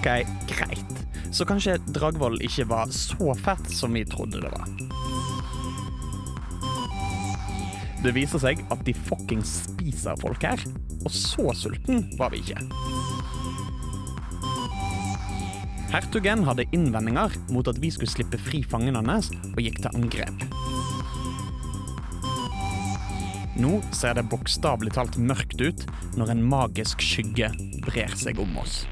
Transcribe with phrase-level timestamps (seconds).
[0.00, 1.00] OK, greit.
[1.30, 4.68] Så kanskje Dragvoll ikke var så fett som vi trodde det var.
[8.00, 10.62] Det viser seg at de fuckings spiser folk her,
[11.04, 12.62] og så sulten var vi ikke.
[15.90, 20.46] Hertugen hadde innvendinger mot at vi skulle slippe fri fangene hans, og gikk til angrep.
[23.60, 25.84] Nå ser det bokstavelig talt mørkt ut
[26.16, 27.52] når en magisk skygge
[27.84, 28.86] brer seg om oss.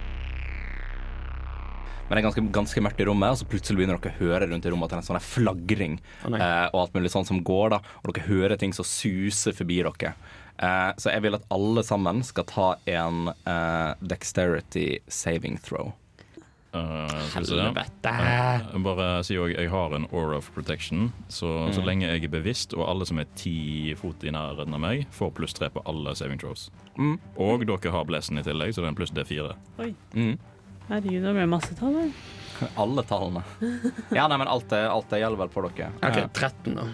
[2.09, 4.49] Men det er ganske, ganske mørkt i rommet, og så plutselig begynner dere å høre
[4.49, 7.29] rundt i rommet at det er en sånn flagring oh, eh, og alt mulig sånn
[7.29, 7.83] som går, da.
[8.01, 10.15] Og dere hører ting som suser forbi dere.
[10.57, 15.93] Eh, så jeg vil at alle sammen skal ta en eh, dexterity saving throw.
[16.73, 17.09] Uh.
[17.33, 18.11] Helvete!
[18.13, 22.33] Jeg bare sier òg jeg har en aura of protection, så så lenge jeg er
[22.33, 25.85] bevisst, og alle som er ti fot i nærheten av meg, får pluss tre på
[25.89, 26.69] alle saving throws.
[27.01, 27.17] Mm.
[27.41, 29.53] Og dere har blessen i tillegg, så det er en pluss D4.
[29.81, 29.93] Oi.
[30.13, 30.37] Mm.
[30.89, 32.11] Herregud, det ble masse tall her.
[32.83, 33.43] Alle tallene.
[34.11, 35.93] Ja, nei, men alt det, alt det gjelder vel for dere.
[36.01, 36.87] OK, Eh, 13, da.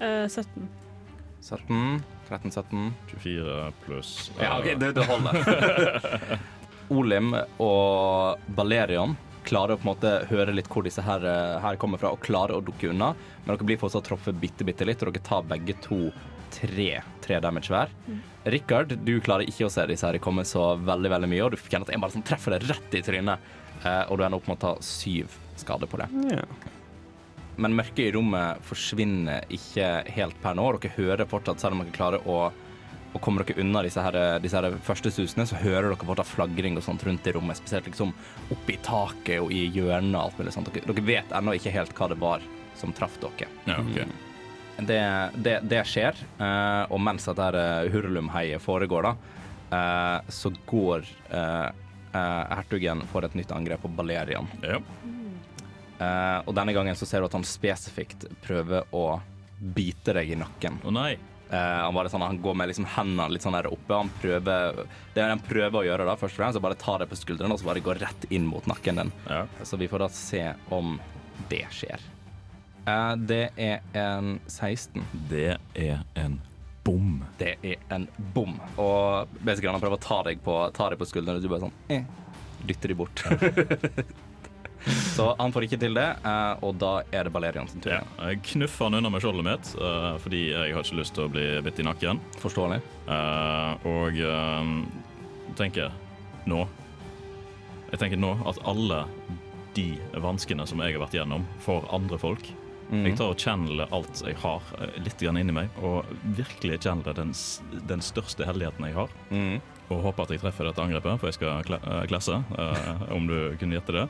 [0.00, 0.68] Eh, 17.
[1.40, 6.38] 17, 13, 17 24 pluss Ja, uh, ok, det, det holder.
[6.98, 7.30] Olim
[7.62, 9.14] og Valerion
[9.48, 12.20] klarer å på en måte høre litt hvor disse her, eh, her kommer fra, og
[12.24, 13.12] klarer å dukke unna.
[13.44, 16.08] Men dere blir fortsatt truffet bitte, bitte litt, og dere tar begge to
[16.54, 16.90] tre,
[17.24, 17.92] tre damage hver.
[18.48, 21.60] Rikard, du klarer ikke å se disse her komme så veldig veldig mye, og du
[21.60, 23.50] kjenner at en bare sånn treffer deg rett i trynet,
[23.82, 26.08] eh, og du ender opp med å ta syv skader på det.
[26.30, 26.44] Ja.
[27.58, 30.68] Men mørket i rommet forsvinner ikke helt per nå.
[30.78, 32.38] Dere hører fortsatt, selv om dere klarer å,
[33.10, 36.78] å komme dere unna disse, her, disse her første susene, så hører dere fortsatt flagring
[36.78, 37.58] og sånt rundt i rommet.
[37.58, 38.14] Spesielt liksom
[38.54, 40.70] oppi taket og i hjørnet og alt mulig sånt.
[40.70, 42.46] Dere, dere vet ennå ikke helt hva det var
[42.78, 43.50] som traff dere.
[43.66, 44.27] Ja, ok.
[44.78, 49.40] Det, det, det skjer, uh, og mens dette eh, hurlumheiet foregår, da,
[49.74, 51.08] eh, så går
[52.08, 54.46] hertugen for et nytt angrep på Balerian.
[54.64, 54.78] Ja.
[56.46, 59.20] Og denne gangen så ser du at han spesifikt prøver å
[59.58, 60.80] bite deg i nakken.
[60.86, 61.12] Å nei.
[61.48, 63.96] Uh, han, sånn, han går med liksom hendene litt sånn der oppe.
[63.96, 64.82] Han prøver,
[65.14, 67.56] det han prøver å gjøre, da, først og fremst, er bare ta det på skuldrene
[67.56, 69.12] og så bare gå rett inn mot nakken din.
[69.30, 69.46] Ja.
[69.64, 70.98] Så vi får da se om
[71.48, 72.04] det skjer.
[72.88, 75.04] Eh, det er en 16.
[75.30, 76.38] Det er en
[76.88, 77.24] bom.
[77.38, 78.54] Det er en bom.
[78.80, 81.66] Og basically han prøver å ta deg på, ta deg på skuldrene, og du bare
[81.66, 82.06] sånn eh,
[82.68, 83.24] dytter de bort.
[85.16, 87.92] så han får ikke til det, eh, og da er det Balerian sin tur.
[87.98, 88.02] Ja.
[88.30, 91.32] Jeg knuffer han under med skjoldet mitt, eh, fordi jeg har ikke lyst til å
[91.34, 92.22] bli bitt i nakken.
[92.40, 92.80] Forståelig.
[93.08, 94.22] Eh, og
[95.58, 95.90] tenker
[96.48, 96.60] nå
[97.88, 98.98] Jeg tenker nå at alle
[99.74, 99.86] de
[100.20, 102.50] vanskene som jeg har vært gjennom for andre folk
[102.88, 103.02] Mm.
[103.04, 107.34] Jeg tar og channeler alt jeg har eh, litt inni meg, og virkelig channeler den,
[107.88, 109.12] den største heldigheten jeg har.
[109.28, 109.58] Mm.
[109.92, 113.28] Og håper at jeg treffer dette angrepet, for jeg skal kla eh, klasse, uh, om
[113.28, 114.06] du kunne gjette det.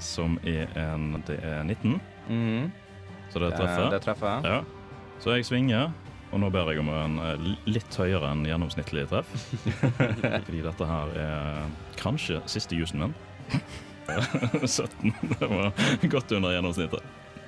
[0.00, 2.70] Som er en Det er 19, Mm.
[3.32, 3.88] så det treffer.
[3.90, 4.44] Det treffer.
[4.46, 4.60] Ja.
[5.20, 5.90] Så jeg svinger,
[6.32, 7.16] og nå ber jeg om en
[7.66, 9.32] litt høyere enn gjennomsnittlig treff.
[10.46, 11.66] Fordi dette her er
[11.98, 13.16] kanskje siste jusen min.
[14.62, 15.12] 17.
[15.38, 15.72] Det var
[16.14, 17.02] godt under gjennomsnittet.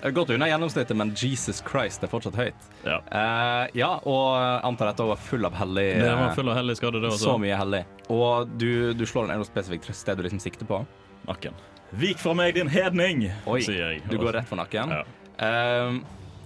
[0.05, 2.67] Eh, Godt unna gjennomsnittet, men Jesus Christ, det er fortsatt høyt.
[2.85, 2.99] Ja.
[3.09, 7.01] uh, ja, og antar dette var full av hellig Det var full av hellig skade,
[7.01, 7.31] det også.
[7.31, 7.85] Så mye hellig.
[8.13, 10.83] Og du, du slår den er noe spesifikt sted du liksom sikter på?
[11.25, 11.57] Nakken.
[11.97, 14.05] Vik fra meg, din hedning, Oi, sier jeg.
[14.11, 14.93] Du går rett for nakken.
[14.93, 15.05] Ja.
[15.41, 16.03] Uh,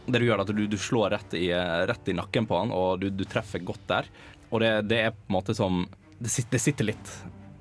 [0.08, 1.49] det du gjør, er at du, du slår rett i,
[1.90, 4.06] rett i nakken på han, og du, du treffer godt der.
[4.49, 5.82] Og det, det er på en måte som
[6.19, 7.11] det sitter, det sitter litt,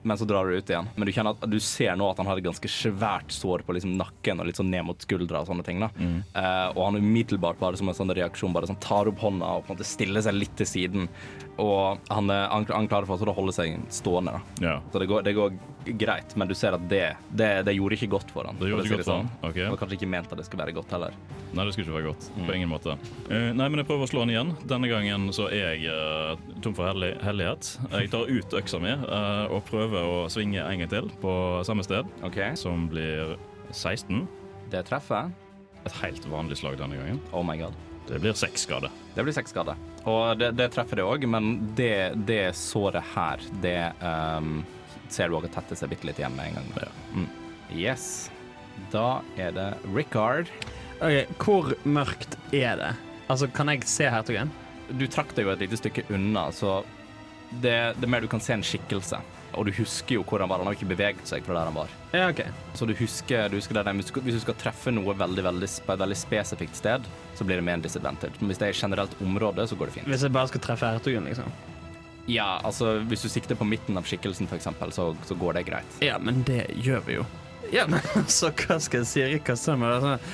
[0.08, 0.88] men så drar du ut igjen.
[0.96, 3.98] Men du, at, du ser nå at han har et ganske svært sår på liksom
[4.00, 5.84] nakken og litt sånn ned mot skuldra og sånne ting.
[5.84, 5.92] da.
[6.00, 9.66] Eh, og han umiddelbart bare som en sånn reaksjon bare sånn tar opp hånda og
[9.68, 11.12] på en måte stiller seg litt til siden.
[11.58, 14.38] Og han, han, han klarer fortsatt å holde seg stående.
[14.38, 14.68] da.
[14.68, 14.76] Ja.
[14.92, 15.58] Så det går, det går
[15.98, 18.60] greit, men du ser at det, det, det gjorde ikke godt for han.
[18.60, 19.32] Det gjorde ikke godt for sånn.
[19.32, 19.50] han.
[19.50, 19.60] Ok.
[19.72, 21.18] Og kanskje ikke ment at det skulle være godt heller.
[21.54, 22.28] Nei, det skulle ikke være godt.
[22.36, 22.46] Mm.
[22.46, 22.98] På ingen måte.
[23.30, 24.54] Uh, nei, men jeg prøver å slå han igjen.
[24.70, 27.74] Denne gangen så er jeg uh, tom for hellig, hellighet.
[27.96, 31.34] Jeg tar ut øksa mi uh, og prøver å svinge en gang til på
[31.68, 32.54] samme sted, okay.
[32.60, 33.38] som blir
[33.72, 34.26] 16.
[34.72, 35.32] det treffer.
[35.88, 37.22] Et helt vanlig slag denne gangen.
[37.32, 37.76] Oh my god.
[38.08, 38.90] Det blir seks skade.
[39.16, 39.80] Det blir seks skader.
[40.08, 44.62] Og det, det treffer det òg, men det, det såret her, det um,
[45.12, 46.70] ser du òg tetter seg bitte litt igjen med en gang.
[46.80, 46.92] Ja.
[47.18, 47.28] Mm.
[47.76, 48.06] Yes.
[48.94, 50.52] Da er det Richard.
[51.02, 52.94] Ok, Hvor mørkt er det?
[53.28, 54.54] Altså, Kan jeg se hertugen?
[54.88, 56.80] Du trakk deg jo et lite stykke unna, så
[57.50, 59.20] det, det er mer du kan se en skikkelse.
[59.58, 60.62] Og du husker jo hvor han var.
[60.62, 61.94] Han har ikke beveget seg fra der han var.
[62.14, 62.44] Ja, ok.
[62.78, 66.04] Så du husker, du husker der, hvis, du, skal treffe noe veldig, veldig, på et
[66.04, 67.08] veldig spesifikt sted,
[67.38, 68.38] så blir det med en disadvantage.
[68.42, 70.12] Men hvis det er et generelt område, så går det fint.
[70.12, 71.58] Hvis jeg bare skal treffe hertugen, liksom.
[72.28, 76.00] Ja, altså hvis du sikter på midten av skikkelsen, eksempel, så, så går det greit.
[76.04, 77.26] Ja, men det gjør vi jo.
[77.72, 78.04] Ja, men
[78.40, 79.24] så hva skal jeg si?
[79.34, 80.30] Rikard stemmer det sånn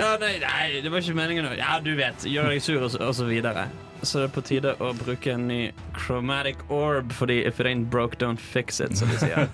[0.00, 2.24] Ja, nei, nei, det var ikke meningen Ja, du vet.
[2.28, 3.68] Gjør deg sur, og så, og så videre.
[4.02, 5.58] Så det er på tide å bruke en ny
[5.98, 9.48] chromatic orb, fordi if it ain't broke, don't fix it, som de sier.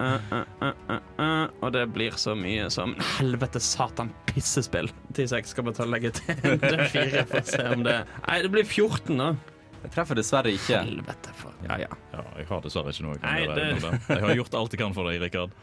[0.00, 1.46] Uh, uh, uh, uh, uh.
[1.60, 4.88] Og det blir så mye som Helvete, satan, pissespill.
[5.12, 8.38] 10-6 skal bare ta og legge til en D4 for å se om det Nei,
[8.46, 9.34] det blir 14, da.
[9.80, 10.80] Jeg treffer dessverre ikke.
[10.84, 11.92] Helvete, for Ja, ja.
[12.16, 13.68] Ja, jeg har dessverre ikke noe jeg kan Nei, gjøre.
[13.84, 14.00] det.
[14.08, 15.54] Jeg har gjort alt jeg kan for deg, Rikard.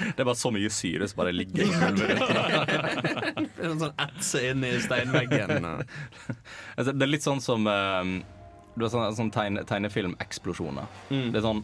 [0.00, 2.20] Det er bare så mye syre som bare ligger i gulvet.
[3.70, 5.66] Det er sånn etse inn i steinveggen.
[6.76, 8.16] altså, det er litt sånn som um,
[8.74, 10.90] Du har sånn, sånn tegne, tegnefilmeksplosjoner.
[11.10, 11.28] Mm.
[11.30, 11.62] Det er sånn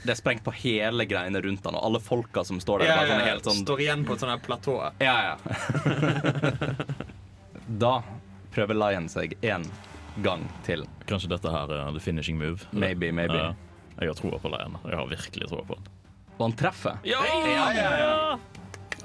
[0.00, 2.88] det er sprengt på hele greiene rundt han, og alle folka som står der.
[2.88, 3.34] Ja, ja, ja.
[3.44, 4.78] sånn Står igjen på et sånt platå.
[4.96, 5.34] Ja, ja.
[7.84, 7.98] da
[8.54, 9.66] prøver Lion seg én
[10.24, 10.86] gang til.
[11.10, 12.64] Kanskje dette her er the finishing move.
[12.72, 13.36] Maybe, maybe.
[13.36, 13.52] Ja.
[14.00, 14.78] Jeg har troa på Lion.
[14.88, 15.92] Jeg har virkelig troa på han.
[16.38, 16.96] Og han treffer.
[17.04, 18.38] Ja!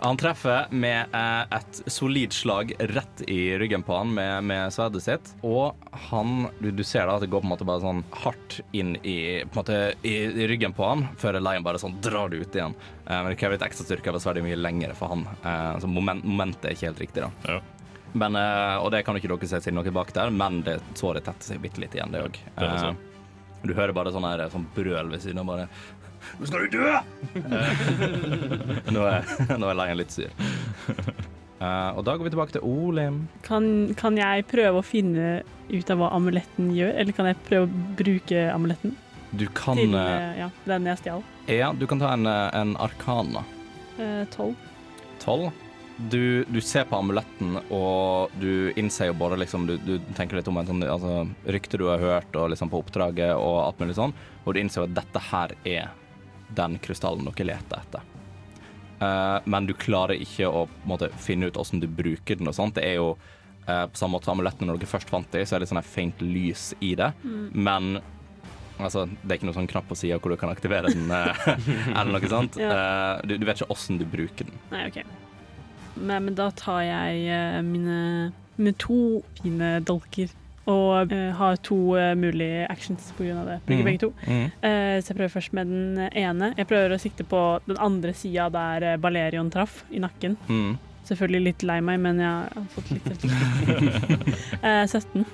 [0.06, 5.02] Han treffer med eh, et solid slag rett i ryggen på han med, med sverdet
[5.02, 5.32] sitt.
[5.42, 5.74] Og
[6.12, 8.94] han du, du ser da at det går på en måte bare sånn hardt inn
[9.02, 12.78] i, måte, i, i ryggen på han, før Lion bare sånn drar det ut igjen.
[13.08, 15.26] Eh, men det krever litt ekstra styrke, for sverdet er mye lengre for han.
[15.42, 17.56] Eh, så moment, momentet er ikke helt riktig, da.
[17.56, 17.58] Ja.
[18.14, 20.78] Men, eh, og det kan ikke dere se siden dere er bak der, men det
[20.94, 22.38] såret tetter seg bitte litt igjen, det òg.
[22.62, 22.94] Så.
[23.66, 25.66] du hører bare sånn sånn brøl ved siden av bare
[26.40, 26.92] Nå skal du dø!
[28.96, 30.32] Nå, er, nå er leien litt sur.
[31.60, 33.26] Uh, og da går vi tilbake til Olim.
[33.46, 37.68] Kan, kan jeg prøve å finne ut av hva amuletten gjør, eller kan jeg prøve
[37.68, 38.96] å bruke amuletten
[39.36, 41.24] Du kan til eh, eh, ja, den jeg stjal?
[41.52, 43.46] Ja, du kan ta en, en arkana.
[43.98, 44.58] Eh, Tolv.
[45.24, 45.52] Tolv.
[45.96, 50.50] Du, du ser på amuletten, og du innser jo bare liksom Du, du tenker litt
[50.52, 53.96] om en sånn altså, rykte du har hørt, og liksom på oppdraget og alt mulig
[53.96, 55.94] sånn, og du innser jo at dette her er
[56.54, 58.12] den krystallen dere leter etter.
[59.02, 62.78] Uh, men du klarer ikke å måte, finne ut hvordan du bruker den og sånt.
[62.78, 65.58] Det er jo uh, på samme måte som amuletten når dere først fant dem, så
[65.58, 67.12] er det sånn feint lys i det.
[67.52, 67.98] Men
[68.78, 71.44] altså, det er ikke noe sånn knapp på sida hvor du kan aktivere den, eh,
[71.98, 72.60] eller noe sånt.
[72.62, 72.72] Ja.
[72.72, 74.64] uh, du, du vet ikke hvordan du bruker den.
[74.72, 75.04] Nei, OK.
[75.96, 78.00] Men, men da tar jeg mine,
[78.58, 80.32] mine to fine dolker
[80.66, 83.60] og uh, har to uh, mulige actions av det.
[83.68, 83.86] Bruker mm.
[83.86, 84.10] begge to.
[84.26, 86.54] Eh, så jeg prøver først med den ene.
[86.58, 90.38] Jeg prøver å sikte på den andre sida der Balerion traff, i nakken.
[90.50, 90.76] Mm.
[91.06, 93.10] Selvfølgelig litt lei meg, men jeg har fått litt
[94.66, 95.26] eh, 17.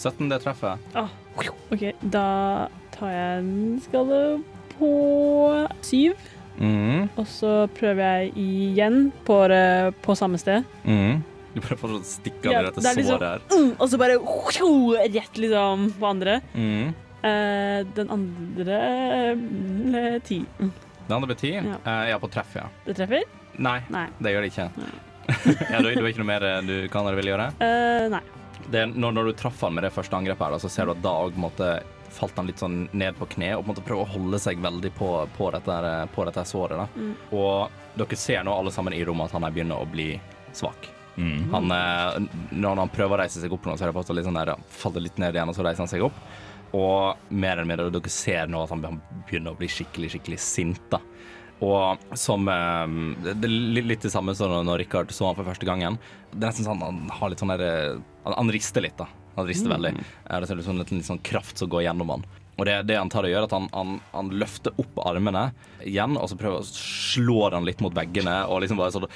[0.00, 0.82] 17, det treffer.
[1.70, 2.26] OK, da
[2.96, 4.20] tar jeg en skade
[4.74, 4.92] på
[5.86, 6.14] 7.
[6.60, 7.08] Mm.
[7.16, 9.38] Og så prøver jeg igjen på,
[10.02, 10.66] på samme sted.
[10.84, 11.22] Mm.
[11.54, 13.40] Du prøver får å stikke av Ja, dette det er liksom- såret her.
[13.58, 14.18] Mm, og så bare
[15.14, 16.40] rett liksom på andre.
[16.54, 16.94] Mm.
[17.20, 18.78] Uh, den andre
[19.36, 20.38] ble ti.
[20.60, 20.70] Mm,
[21.08, 21.50] Det andre ble ti?
[21.56, 21.76] Ja.
[21.84, 22.68] Uh, ja, på treff, ja.
[22.86, 23.24] Det treffer?
[23.58, 24.06] Nei, Nei.
[24.22, 24.68] det gjør det ikke.
[25.72, 27.48] ja, du, du har ikke noe mer eh, du kan eller vil gjøre?
[27.60, 28.22] Uh, nei.
[28.70, 30.92] Det, er når, når du traff han med det første angrepet, her, så ser du
[30.94, 31.36] at da òg
[32.10, 34.58] falt han litt sånn ned på kne og på en måte prøver å holde seg
[34.62, 36.88] veldig på, på, dette, her- på dette såret.
[36.96, 37.12] Mm.
[37.32, 40.08] Og dere ser nå alle sammen i rommet at han er begynner å bli
[40.56, 40.88] svak.
[41.16, 41.50] Mm.
[41.52, 42.20] Han, eh,
[42.56, 45.04] når han prøver å reise seg opp nå, så er det litt sånn der, faller
[45.04, 46.16] litt ned igjen, og så reiser han seg opp.
[46.76, 48.84] Og mer eller mindre, dere ser nå at han
[49.26, 50.82] begynner å bli skikkelig, skikkelig sint.
[50.92, 51.00] da.
[51.60, 52.94] Og som eh,
[53.26, 55.98] Det er litt, det samme som når Rikard så han for første gangen.
[56.32, 59.08] Det er nesten sånn han har litt sånn der eh, Han, han rister litt, da.
[59.36, 59.92] Han rister veldig.
[59.98, 62.24] Eh, Det er sånn, litt, litt sånn kraft som går gjennom han.
[62.60, 65.46] Og det, det han tar og gjør, at han, han, han løfter opp armene
[65.88, 68.34] igjen, og så prøver å slå den litt mot veggene.
[68.52, 69.06] Og liksom bare sånn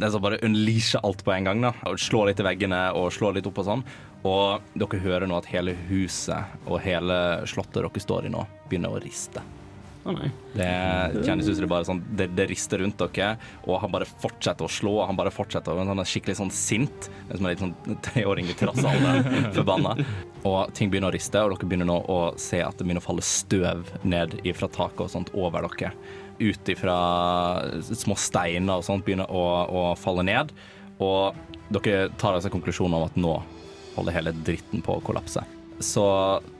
[0.00, 1.60] det er så bare unleasher alt på en gang.
[1.60, 3.86] da Og Slå litt i veggene og slår litt opp og sånn.
[4.24, 7.16] Og dere hører nå at hele huset og hele
[7.48, 9.44] slottet dere står i nå, begynner å riste.
[10.00, 10.30] Nei.
[10.56, 10.66] Det
[11.26, 13.34] kjennes ut som det bare sånn det, det rister rundt dere,
[13.66, 14.94] og han bare fortsetter å slå.
[15.08, 17.10] Han bare fortsetter, og Han er skikkelig sånn sint.
[17.30, 17.74] Som en sånn
[18.08, 19.52] treåring i terrassealderen.
[19.56, 19.94] Forbanna.
[20.48, 23.08] Og ting begynner å riste, og dere begynner nå å se at det begynner å
[23.10, 25.92] falle støv ned fra taket og sånt over dere.
[26.40, 26.96] Ut ifra
[27.84, 30.52] små steiner og sånt begynner å, å falle ned.
[31.00, 31.36] Og
[31.72, 33.34] dere tar altså konklusjonen om at nå
[33.96, 35.42] holder hele dritten på å kollapse.
[35.80, 36.04] Så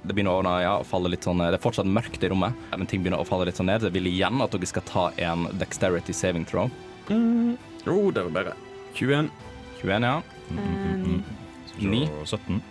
[0.02, 3.02] det begynner å ja, falle litt sånn Det er fortsatt mørkt i rommet, men ting
[3.04, 3.84] begynner å falle litt sånn ned.
[3.84, 6.72] Jeg vil igjen at dere skal ta en dexterity saving throw.
[7.10, 8.56] Jo, det var bedre.
[8.96, 9.28] 21.
[9.82, 10.16] 21, ja.
[10.50, 11.22] Mm, mm,
[11.76, 12.02] vi Ni.
[12.24, 12.62] 17.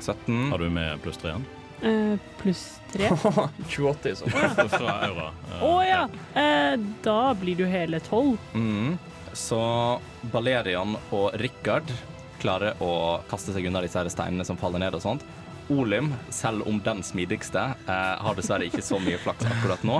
[0.00, 0.50] 17.
[0.50, 1.36] Har du med pluss 3
[1.82, 3.10] eh, Pluss tre.
[3.68, 4.30] 28 i så
[4.72, 5.30] Fra Aura.
[5.52, 6.02] Eh, Å ja!
[6.34, 8.38] Eh, da blir du hele tolv.
[8.54, 8.96] Mm.
[9.32, 9.60] Så
[10.32, 11.90] Balerian og Rikard
[12.42, 15.26] klarer å kaste seg unna disse steinene som faller ned og sånt.
[15.68, 19.98] Olim, selv om den smidigste, eh, har dessverre ikke så mye flaks akkurat nå.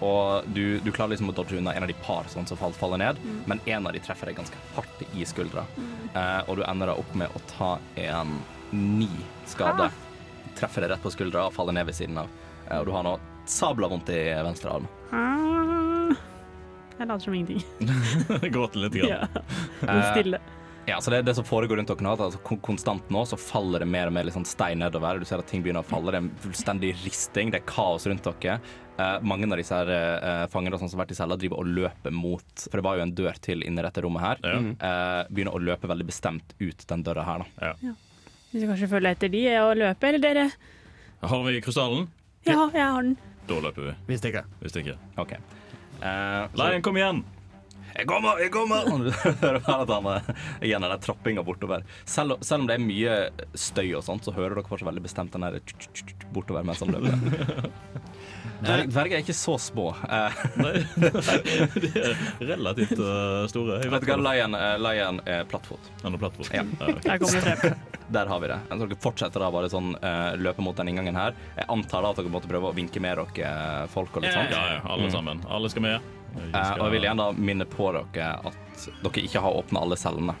[0.00, 2.78] Og du, du klarer liksom å dodge unna en av de par sånn som falt,
[2.80, 5.66] faller ned, men en av de treffer deg ganske hardt i skuldra.
[6.14, 8.38] Eh, og du ender da opp med å ta en
[8.72, 9.10] ni
[9.48, 9.90] skade.
[10.58, 12.30] Treffer deg rett på skuldra og faller ned ved siden av.
[12.68, 13.16] Eh, og du har nå
[13.48, 14.90] sabla vondt i venstre arm.
[16.08, 16.14] Ah.
[16.98, 17.60] Jeg later som ingenting.
[18.54, 18.96] Gråter litt.
[18.98, 19.12] Grann.
[19.12, 19.42] Ja.
[19.86, 20.40] Men stille.
[20.88, 23.84] Ja, så det det som foregår rundt dere nå, at altså, konstant nå så faller
[23.84, 25.20] det mer og mer liksom stein nedover.
[25.20, 26.10] Du ser at ting begynner å falle.
[26.10, 27.52] Det er en fullstendig risting.
[27.52, 28.56] Det er kaos rundt dere.
[28.98, 31.70] Eh, mange av disse her, eh, fangene sånn som har vært i cella, driver og
[31.76, 34.40] løper mot For det var jo en dør til inni dette rommet her.
[34.42, 34.58] Ja.
[34.58, 37.74] Eh, begynner å løpe veldig bestemt ut den døra her, da.
[38.50, 40.44] Vi skal kanskje følge etter de og løpe, eller dere?
[41.20, 42.06] Har vi krystallen?
[42.48, 43.16] Ja, jeg har den.
[43.48, 43.96] Da løper vi.
[44.08, 44.46] Vi stikker.
[44.62, 44.94] Vi ikke.
[45.20, 45.32] OK.
[45.32, 45.42] Eh,
[46.00, 47.24] Leien, Lion, kom igjen!
[47.98, 48.86] Jeg kommer, jeg kommer!
[48.92, 49.10] Og Du
[49.42, 50.28] hører bare at han er
[50.68, 51.82] igjen er den trappinga bortover.
[52.06, 53.16] Selv, selv om det er mye
[53.58, 55.58] støy og sånt, så hører dere fortsatt veldig bestemt den der
[56.34, 57.70] bortover mens han løper.
[58.58, 59.92] Dverg, dverger er ikke så små.
[60.02, 60.72] Eh, Nei,
[61.84, 62.16] de er
[62.48, 63.76] relativt uh, store.
[63.84, 65.90] Jeg vet du hva, Lion, eh, Lion er plattfot.
[66.02, 66.50] Han er plattfot.
[66.54, 66.64] Ja.
[66.74, 67.72] Der kommer det.
[68.10, 68.58] Der har vi det.
[68.70, 71.38] Så dere fortsetter da bare sånn uh, løpe mot den inngangen her.
[71.58, 74.34] Jeg antar da at dere måtte prøve å vinke med dere eh, folk og litt
[74.34, 74.54] sånt.
[74.54, 75.44] Ja, ja, alle sammen.
[75.46, 76.17] Alle skal med.
[76.38, 79.82] Vi Eh, skal- og jeg vil da minne på dere at dere ikke har åpna
[79.82, 80.34] alle cellene.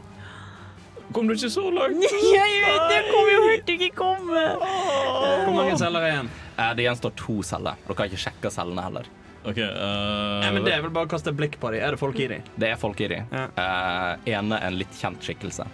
[1.12, 2.02] Kom du ikke så langt?
[2.36, 2.98] Jeg vet det!
[3.08, 4.42] Kom jo, hørte ikke komme!
[4.60, 6.28] Hvor mange celler er igjen?
[6.58, 7.78] Eh, det gjenstår to celler.
[7.86, 9.08] Dere har ikke sjekka cellene heller.
[9.48, 9.56] OK.
[9.56, 10.40] uh...
[10.42, 11.80] Nei, men Det er vel bare å kaste blikk på dem.
[11.80, 12.42] Er det folk i dem?
[12.60, 13.24] Det er folk i dem.
[13.32, 13.46] Ja.
[13.56, 15.64] Uh, ene en litt kjent skikkelse.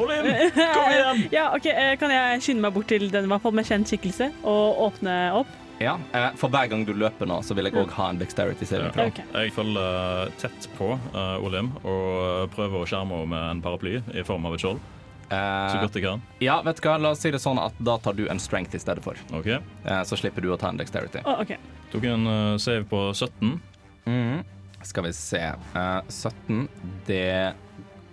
[0.00, 1.24] Olin, kom igjen!
[1.38, 4.30] Ja, ok, eh, Kan jeg skynde meg bort til den hvert fall med kjent skikkelse
[4.44, 5.56] og åpne opp?
[5.80, 8.68] Ja, eh, For hver gang du løper nå, så vil jeg òg ha en dexterity
[8.68, 9.10] saving throw.
[9.32, 14.24] Jeg følger tett på uh, Olim og prøver å skjerme henne med en paraply i
[14.26, 14.82] form av et skjold.
[15.30, 16.22] Så Eh, godt jeg kan.
[16.42, 18.74] ja, vet du hva, la oss si det sånn at da tar du en strength
[18.74, 19.14] i stedet for.
[19.30, 19.46] OK.
[19.86, 21.22] Uh, så slipper du å ta en dexterity.
[21.22, 21.56] Oh, okay.
[21.92, 23.60] Tok en eh, save på 17.
[24.06, 24.42] Mm.
[24.82, 25.40] Skal vi se.
[25.74, 26.68] Eh, 17,
[27.06, 27.54] det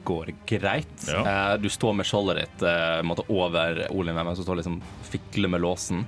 [0.07, 1.07] går greit.
[1.07, 1.21] Ja.
[1.53, 6.05] Eh, du står med skjoldet ditt eh, over Olim, som står liksom fikler med låsen.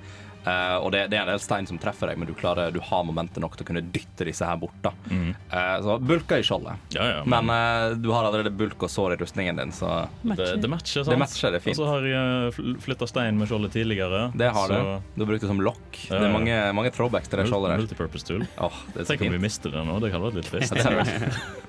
[0.50, 2.80] Eh, og det, det er en del stein som treffer deg, men du, klarer, du
[2.84, 4.78] har momentet nok til å kunne dytte disse her bort.
[4.84, 4.94] da.
[5.10, 5.32] Mm.
[5.52, 6.90] Uh, så bulka i skjoldet.
[6.96, 7.22] Ja, ja.
[7.30, 9.92] Men eh, du har allerede bulk og sår i rustningen din, så
[10.22, 10.58] det, Matcher.
[10.64, 11.14] det matcher, sant?
[11.14, 11.80] det matcher det Og fint.
[11.80, 14.26] så har jeg flytta stein med skjoldet tidligere.
[14.40, 15.10] Det har så du.
[15.16, 16.04] Du har brukt det som lokk.
[16.08, 17.84] Ja, Det er mange, mange throwbacks til det skjoldet der.
[17.86, 18.48] Multipurpose tool.
[18.60, 20.00] Er så Tenk om vi mister det nå.
[20.04, 21.68] Det hadde vært litt trist.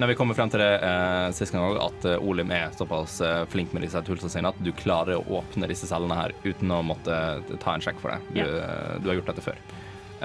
[0.00, 3.18] Når vi kommer frem til det eh, sist gang òg, at eh, Olim er såpass
[3.20, 6.72] eh, flink med disse tulsene sine at du klarer å åpne disse cellene her uten
[6.72, 7.12] å måtte
[7.60, 8.38] ta en sjekk for det.
[8.38, 9.60] Du, eh, du har gjort dette før.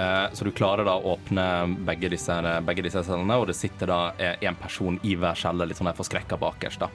[0.00, 1.44] Eh, så du klarer da å åpne
[1.90, 4.00] begge disse, begge disse cellene, og det sitter da
[4.40, 6.86] én person i hver celle, litt sånn forskrekka bakerst.
[6.86, 6.88] da.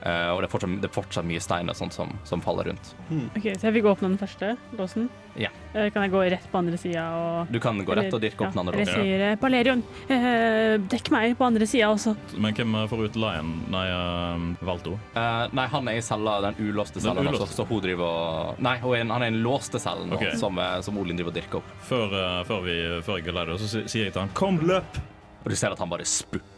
[0.00, 2.70] Eh, og det er, fortsatt, det er fortsatt mye stein og sånt som, som faller
[2.70, 2.92] rundt.
[3.36, 5.10] Ok, Så jeg fikk åpne den første låsen.
[5.38, 5.50] Ja.
[5.74, 8.42] Uh, Kan jeg gå rett på andre sida og Du kan gå rett og dirke
[8.42, 12.16] opp den andre Eller Jeg sier eh, Balerion, eh, dekk meg på andre sida også.
[12.34, 13.52] Men hvem får ut Lion?
[13.70, 14.96] Nei, uh, Valto.
[15.14, 17.60] Eh, nei, han er i cella, den ulåste Den cella, nå, så, ulåste?
[17.60, 20.18] så hun driver og Nei, hun er, en- han er i den låste cellen nå,
[20.40, 21.70] som, som Olin driver og dirker opp.
[21.86, 22.16] Før,
[22.48, 24.98] før, vi, før jeg går lei det, så sier jeg til han 'kom, løp'!
[25.44, 26.04] Og du ser at han bare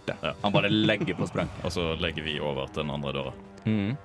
[0.03, 0.29] spurter.
[0.29, 0.35] Ja.
[0.43, 1.49] Han bare legger på sprang.
[1.65, 3.33] Og så legger vi over til den andre døra.
[3.65, 3.97] Mm.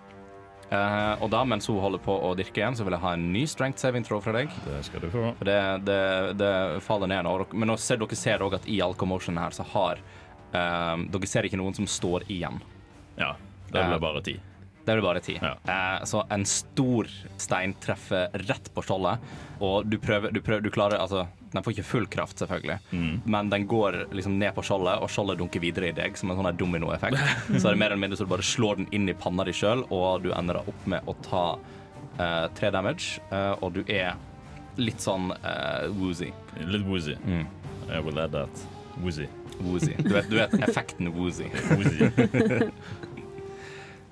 [0.68, 3.30] Uh, og da, mens hun holder på å dirke igjen, så vil jeg ha en
[3.32, 4.52] ny strength saving throw fra deg.
[4.66, 5.30] Det skal du få.
[5.40, 6.02] For det, det,
[6.42, 7.38] det faller ned nå.
[7.54, 10.02] Men nå ser, dere ser òg at i all commotion her, så har
[10.54, 12.60] uh, Dere ser ikke noen som står igjen.
[13.18, 13.36] Ja.
[13.68, 14.38] Det blir bare ti.
[14.88, 15.34] Det det bare ti.
[15.44, 15.50] Ja.
[15.68, 19.20] Eh, så en stor stein treffer rett på skjoldet,
[19.60, 23.22] og du prøver, du prøver Du klarer Altså, den får ikke full kraft, selvfølgelig, Mm.
[23.26, 26.38] men den går liksom ned på skjoldet, og skjoldet dunker videre i deg som en
[26.40, 27.18] sånn dominoeffekt.
[27.60, 29.52] så er det mer eller mindre så du bare slår den inn i panna di
[29.56, 31.44] sjøl, og du ender opp med å ta
[32.20, 34.16] eh, tre damage, eh, og du er
[34.78, 36.32] litt sånn eh, woozy.
[36.64, 37.16] Litt woozy.
[37.26, 37.46] Mm.
[37.92, 38.50] I will add that.
[39.04, 39.28] Woozy.
[39.62, 39.96] Woozy.
[39.98, 41.48] Du vet, du vet effekten woozy.
[41.76, 42.12] Woozy.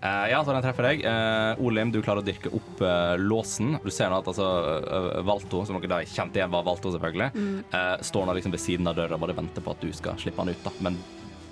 [0.01, 1.03] Eh, ja, så den treffer deg.
[1.05, 3.77] Uh, Olim, du klarer å dirke opp uh, låsen.
[3.83, 4.47] Du ser nå at altså,
[4.85, 8.61] uh, Valto, som dere da kjente igjen var Valto, selvfølgelig, eh, står nå liksom ved
[8.61, 10.61] siden av døra og bare venter på at du skal slippe han ut.
[10.65, 10.73] da.
[10.85, 10.99] Men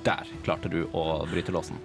[0.03, 1.79] der klarte du å bryte låsen.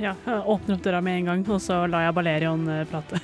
[0.00, 3.20] Ja, jeg åpner opp døra med en gang, og så lar jeg Balerion eh, prate.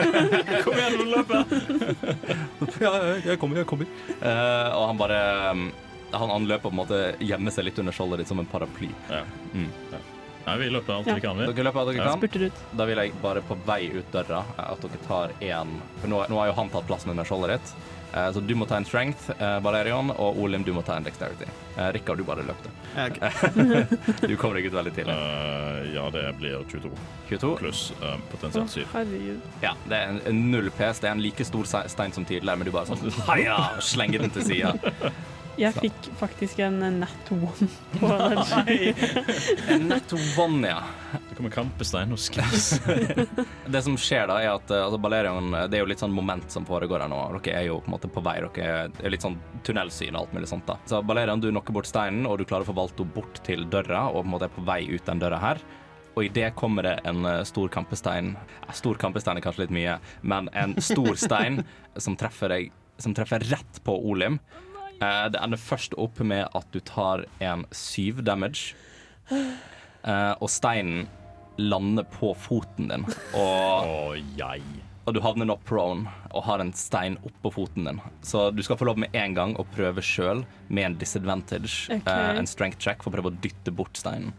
[0.64, 1.44] Kom igjen, nå løper!
[2.84, 2.90] Ja,
[3.24, 3.88] jeg kommer, jeg kommer.
[4.20, 5.20] Eh, og han bare
[5.52, 5.66] um,
[6.12, 8.90] han, han løper på en måte gjemmer seg litt under skjoldet ditt som en paraply.
[9.08, 9.22] Ja.
[9.54, 9.68] Mm.
[10.46, 11.14] Nei, vi løper alt Ja.
[11.14, 11.46] vi kan, vi.
[11.52, 12.10] Dere løper alt dere Ja.
[12.10, 12.18] kan.
[12.20, 12.52] Spurter ut.
[12.76, 16.24] Da vil jeg bare på vei ut døra eh, at dere tar én For nå,
[16.28, 17.74] nå har jo han tatt plassen under skjoldet ditt.
[18.12, 21.04] Eh, så du må ta en strength, eh, Valerion, og Olim, du må ta en
[21.04, 21.46] dexterity.
[21.76, 22.72] Eh, Rikard, du bare løp det.
[23.06, 23.20] ok.
[24.30, 25.14] Du kommer deg ut veldig tidlig.
[25.14, 26.90] Eh, ja, det blir 22
[27.28, 27.56] 22.
[27.60, 28.84] pluss uh, potensielt 7.
[28.92, 29.40] herregud.
[29.62, 30.98] Ja, det er en, en null PS.
[30.98, 33.60] Det er en like stor se- stein som tidligere, men du bare sånn Heia!
[33.80, 34.74] Slenger den til sida.
[35.60, 37.66] Jeg fikk faktisk en nat one
[37.98, 38.94] på energi.
[39.68, 40.78] En nat one, ja.
[41.28, 42.70] Det kommer kampestein og skvis.
[43.74, 46.48] Det som skjer da, er at eh, altså, Balerion Det er jo litt sånn moment
[46.52, 47.20] som foregår her nå.
[47.36, 48.38] Dere er jo på en måte på vei.
[48.46, 49.36] Dere er, litt sånn
[49.66, 50.66] tunnelsyn og alt mulig sånt.
[50.70, 50.78] da.
[50.88, 53.68] Så Balerion, du knocker bort steinen, og du klarer å få valgt henne bort til
[53.68, 55.62] døra, og på en måte er på vei ut den døra her.
[56.16, 58.32] Og i det kommer det en eh, stor kampestein.
[58.76, 61.62] Stor kampestein er kanskje litt mye, men en stor stein
[62.04, 64.38] som treffer deg som treffer rett på Olim.
[65.00, 68.76] Eh, det ender først opp med at du tar en syv damage.
[69.30, 71.08] Eh, og steinen
[71.60, 73.02] lander på foten din.
[73.36, 74.46] Og
[75.10, 78.00] og du havner nå prone og har en stein oppå foten din.
[78.22, 82.04] Så du skal få lov med en gang å prøve sjøl med en disadvantage, okay.
[82.04, 84.30] eh, en strength check, for å prøve å dytte bort steinen.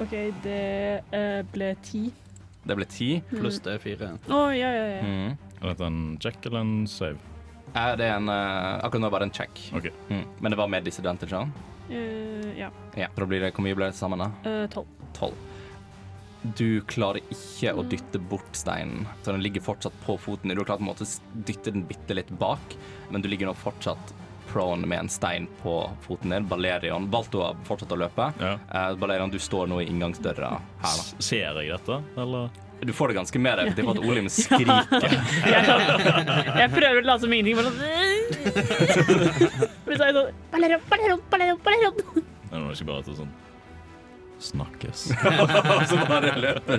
[0.00, 0.14] OK,
[0.44, 0.62] det
[1.12, 2.06] eh, ble ti.
[2.64, 3.10] Det ble ti.
[3.34, 4.12] Pluss det er fire.
[4.30, 5.02] Å, ja, ja, ja.
[5.04, 5.58] Mm.
[5.58, 7.27] Er dette en check eller en save?
[7.74, 9.50] Eh, det er en, eh, akkurat nå bare en check.
[9.76, 9.90] OK.
[10.10, 10.24] Mm.
[10.40, 11.32] Men det var med disadvantage.
[11.32, 11.46] Ja.
[11.90, 12.70] Eh, ja.
[12.96, 14.18] Ja, da blir det, Hvor mye ble det sammen?
[14.18, 14.30] da?
[14.50, 14.86] Eh, Tolv.
[15.14, 15.34] Tolv.
[16.56, 20.52] Du klarer ikke å dytte bort steinen, så den ligger fortsatt på foten.
[20.54, 22.76] Du har klart på en måte å dytte den bitte litt bak,
[23.10, 24.12] men du ligger nå fortsatt
[24.48, 25.74] prone med en stein på
[26.06, 26.46] foten din.
[26.48, 28.30] Balerion valgte å fortsette å løpe.
[28.40, 28.54] Ja.
[28.70, 30.86] Eh, Balerion, du står nå i inngangsdøra her, da.
[30.88, 32.48] S- Ser jeg dette, eller?
[32.80, 34.70] Du får det ganske mer effektivt på at Olim skriker.
[35.48, 35.82] Jeg, er sånn,
[36.58, 37.80] jeg prøver å late som ingenting, bare sånn
[39.88, 41.96] Men så er jeg sånn Balerion, Balerion, Balerion, Balerion.
[41.98, 43.36] Det er skal ikke bare til sånn
[44.38, 45.00] Snakkes.
[45.90, 46.78] Så bare løper.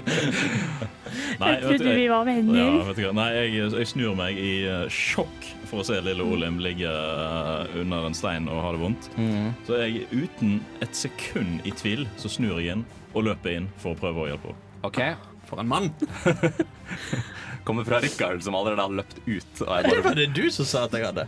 [1.39, 2.93] Nei, Jeg trodde vi var venner.
[3.17, 7.75] Nei, jeg, jeg snur meg i eh, sjokk for å se lille Olim ligge eh,
[7.81, 9.09] under en stein og ha det vondt.
[9.19, 9.51] Mm.
[9.67, 13.91] Så jeg, uten et sekund i tvil, så snur jeg inn og løper inn for
[13.91, 14.65] å prøve å hjelpe henne.
[14.87, 15.01] OK.
[15.49, 15.89] For en mann!
[17.67, 19.61] Kommer fra Rikard, som allerede har løpt ut.
[19.65, 21.25] Og jeg Det bare, var det du som sa at jeg hadde.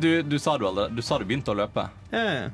[0.00, 1.88] Du, du, sa du, allerede, du sa du begynte å løpe.
[2.12, 2.46] Ja, ja.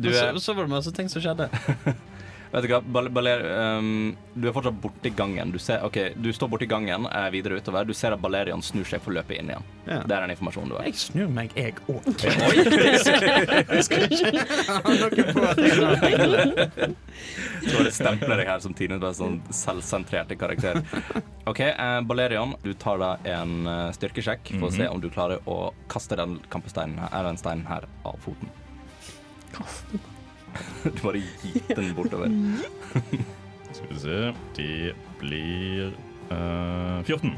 [0.00, 1.50] Du så, så var det masse ting som skjedde.
[2.50, 3.44] Vet du hva, Bal Baler,
[3.78, 5.52] um, du er fortsatt borti gangen.
[5.54, 7.86] Du, ser, okay, du står borti gangen eh, videre utover.
[7.86, 9.68] Du ser at Balerion snur seg for å løpe inn igjen.
[9.86, 10.00] Ja.
[10.02, 10.88] Det er den informasjonen du har.
[10.88, 12.10] Jeg snur meg, jeg òg.
[13.70, 16.90] Jeg skal ikke ha noe på det.
[17.60, 20.82] Så bare stempler deg her som Tine, mest sånn selvsentrerte karakter.
[21.50, 25.38] OK, eh, Balerion, du tar da en eh, styrkesjekk for å se om du klarer
[25.46, 25.60] å
[25.92, 28.50] kaste den kampesteinen her, eller den steinen her av foten.
[30.84, 32.32] Du bare gitt den bortover.
[33.76, 34.20] Skal vi se
[34.56, 34.68] De
[35.20, 35.92] blir
[36.32, 37.34] uh, 14.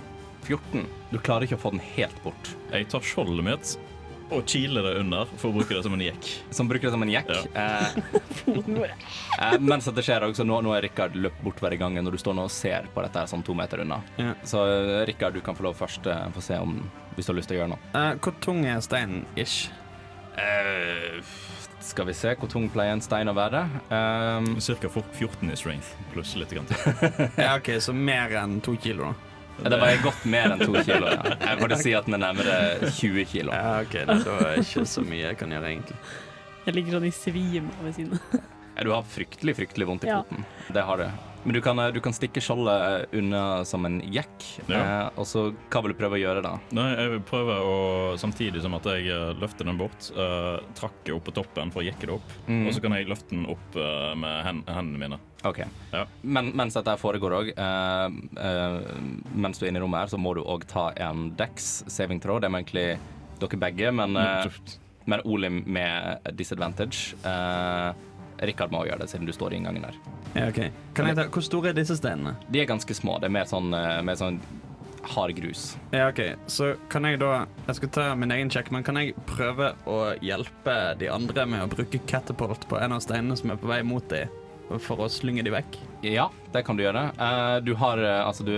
[0.47, 0.85] 14.
[1.13, 2.55] Du klarer ikke å få den helt bort.
[2.73, 3.75] Jeg tar skjoldet mitt
[4.33, 6.29] og kiler det under for å bruke det som en jekk.
[6.57, 7.33] Som bruker det som en jekk.
[7.53, 7.91] Ja.
[8.49, 12.21] eh, mens dette skjer også, nå, nå er Rikard løpt bortover i gangen, og du
[12.21, 14.01] står nå og ser på dette her sånn to meter unna.
[14.17, 14.33] Ja.
[14.49, 16.79] Så eh, Rikard, du kan få lov først eh, få se om
[17.17, 17.93] hvis du har lyst til å gjøre noe.
[17.93, 19.69] Eh, Hvor tung er steinen ish?
[20.39, 21.19] Eh,
[21.83, 23.65] skal vi se hvor tung pleier en stein å være.
[23.91, 26.79] Um, Cirka 14 i strength, pluss litt grann til.
[27.43, 29.11] Ja, OK, så mer enn to kilo,
[29.59, 29.69] da.
[29.75, 31.11] det var godt mer enn to kilo.
[31.11, 31.35] Ja.
[31.43, 33.53] Jeg burde si at den er nærmere 20 kilo.
[33.53, 35.99] Ja, OK, da er det ikke så mye jeg kan gjøre, egentlig.
[36.63, 38.41] Jeg ligger sånn i svim ved siden av.
[38.73, 40.23] Ja, Du har fryktelig, fryktelig vondt i Ja.
[40.23, 40.47] foten.
[40.73, 41.09] Det har du.
[41.43, 44.47] Men du kan, eh, du kan stikke skjoldet unna som en jekk.
[44.69, 44.81] Ja.
[44.81, 46.55] Eh, og så hva vil du prøve å gjøre da?
[46.77, 47.77] Nei, jeg vil prøve å,
[48.21, 51.87] samtidig som at jeg eh, løfter den bort, eh, trakke opp på toppen for å
[51.87, 52.37] jekke det opp.
[52.47, 52.67] Mm.
[52.67, 55.21] Og så kan jeg løfte den opp eh, med hen hendene mine.
[55.43, 55.65] OK.
[55.91, 56.05] Ja.
[56.23, 57.49] Men, mens dette foregår òg,
[59.35, 62.23] mens du er inne i rommet her, så må du òg ta en Dex saving
[62.23, 62.39] throw.
[62.39, 62.87] Det er egentlig
[63.43, 64.47] dere begge, men, eh,
[65.05, 67.17] men Olim med disadvantage.
[67.25, 67.93] Uh,
[68.43, 69.99] Rikard må gjøre det, siden du står i inngangen der.
[70.35, 70.61] Ja, ok.
[70.97, 72.35] Kan jeg ta, Hvor store er disse steinene?
[72.51, 73.19] De er ganske små.
[73.23, 74.41] Det er mer sånn, eh, mer sånn
[75.03, 75.77] hard grus.
[75.93, 76.21] Ja, OK.
[76.47, 80.15] Så kan jeg da Jeg skal ta min egen sjekk, men kan jeg prøve å
[80.23, 83.83] hjelpe de andre med å bruke catapult på en av steinene som er på vei
[83.83, 84.31] mot dem,
[84.81, 85.79] for å slynge dem vekk?
[86.07, 87.11] Ja, det kan du gjøre.
[87.19, 88.55] Uh, du har uh, altså du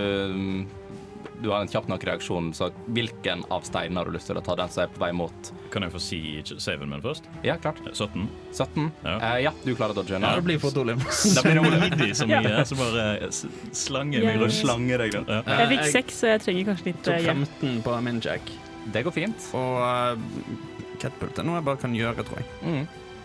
[1.41, 4.43] du har en kjapp nok reaksjon, så hvilken av steinene har du lyst til å
[4.45, 4.55] ta?
[4.59, 7.27] Den som er på vei mot Kan jeg få si saven min først?
[7.45, 7.81] Ja, klart.
[7.91, 8.27] 17.
[8.51, 8.89] 17.
[9.03, 9.15] Ja.
[9.19, 10.33] uh, ja du klarer å dodge unna.
[10.33, 11.01] Ja, det blir fort Olim.
[11.35, 12.09] Da blir det Ole.
[12.17, 13.31] som jeg er, så bare
[13.75, 14.57] slanger meg rundt.
[14.59, 15.33] Slanger deg rundt.
[15.33, 15.59] Ja.
[15.61, 17.59] Jeg fikk seks, så jeg trenger kanskje litt tok eh, hjelp.
[17.59, 18.55] 15 på min jack.
[18.95, 19.49] Det går fint.
[19.57, 22.49] Og uh, catpult er noe jeg bare kan gjøre, tror jeg.
[22.63, 22.83] Mm.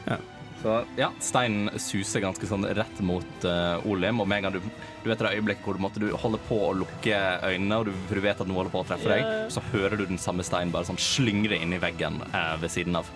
[0.09, 0.21] Ja.
[0.61, 4.61] Så ja, steinen suser ganske sånn rett mot uh, Olim, og med en gang du
[5.01, 7.17] Du vet det øyeblikket hvor du, måtte, du holder på å lukke
[7.49, 9.47] øynene, og du, for du vet at den holder på å treffe deg, Ja.
[9.49, 13.01] så hører du den samme steinen bare sånn slyngre inn i veggen uh, ved siden
[13.01, 13.09] av.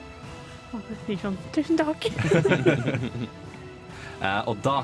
[1.20, 2.09] Sånn, Tusen takk.
[4.24, 4.78] uh, og da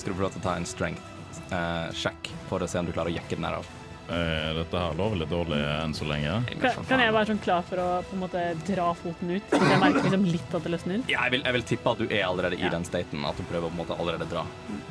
[0.00, 3.12] skal du få lov til å ta en strength-sjekk for å se om du klarer
[3.12, 3.68] å jekke den her av.
[4.06, 6.36] Eh, Dette her lå litt dårlig enn så lenge.
[6.62, 9.48] Kan, kan jeg være sånn klar for å på en måte dra foten ut?
[9.50, 11.02] Så jeg merker liksom litt at det løsner.
[11.10, 13.42] Ja, jeg, vil, jeg vil tippe at du er allerede i den staten, at du
[13.50, 14.44] prøver å på en måte allerede dra.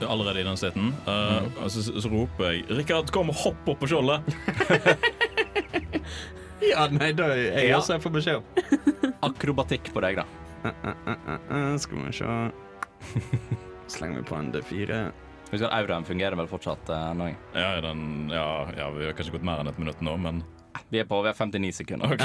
[0.03, 0.91] Allerede i den staten?
[1.07, 4.23] Eh, og så, så roper jeg 'Rikard, kom og hopp opp på skjoldet'.
[6.65, 7.77] Ja, nei, da er jeg Ja.
[7.77, 9.13] også jeg får beskjed om.
[9.27, 10.25] Akrobatikk på deg, da.
[10.65, 12.29] Uh, uh, uh, skal vi se
[13.93, 15.01] Slenger vi på en D4.
[15.55, 17.29] Husk at auraen fungerer vel fortsatt uh, nå.
[17.55, 20.43] Ja, den, ja, ja, vi har kanskje gått mer enn et minutt nå, men
[20.91, 22.19] Vi er på vi har 59 sekunder.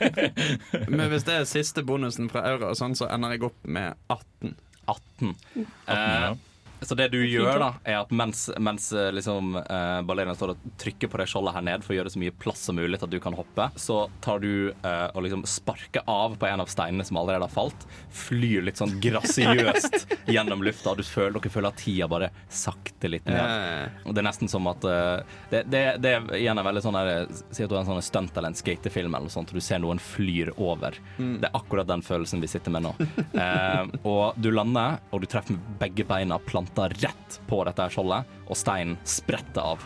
[0.96, 3.92] Men hvis det er siste bonusen fra Aura, og sånn, så ender jeg opp med
[4.08, 4.54] 18.
[4.88, 5.34] 18.
[5.60, 5.66] ja.
[5.92, 6.30] Eh,
[6.80, 10.64] så det du gjør, da, er at mens, mens eh, liksom, eh, Balerian står og
[10.80, 13.08] trykker på det skjoldet her ned for å gjøre så mye plass som mulig til
[13.08, 16.70] at du kan hoppe, så tar du eh, og liksom sparker av på en av
[16.70, 17.86] steinene som allerede har falt.
[18.12, 23.10] Flyr litt sånn grasiøst gjennom lufta, og du føler, dere føler at tida bare sakte
[23.10, 23.96] litt ned.
[24.04, 27.00] Og Det er nesten som at eh, det, det, det er igjen en veldig sånn
[27.00, 27.12] her,
[27.50, 29.64] Si at du har en sånn stunt eller en skatefilm, eller noe sånt, og du
[29.64, 30.96] ser noen flyr over.
[31.16, 32.94] Det er akkurat den følelsen vi sitter med nå.
[33.36, 38.24] Eh, og du lander, og du treffer med begge beina planta rett på dette skjoldet,
[38.48, 39.78] og steinen spretter av.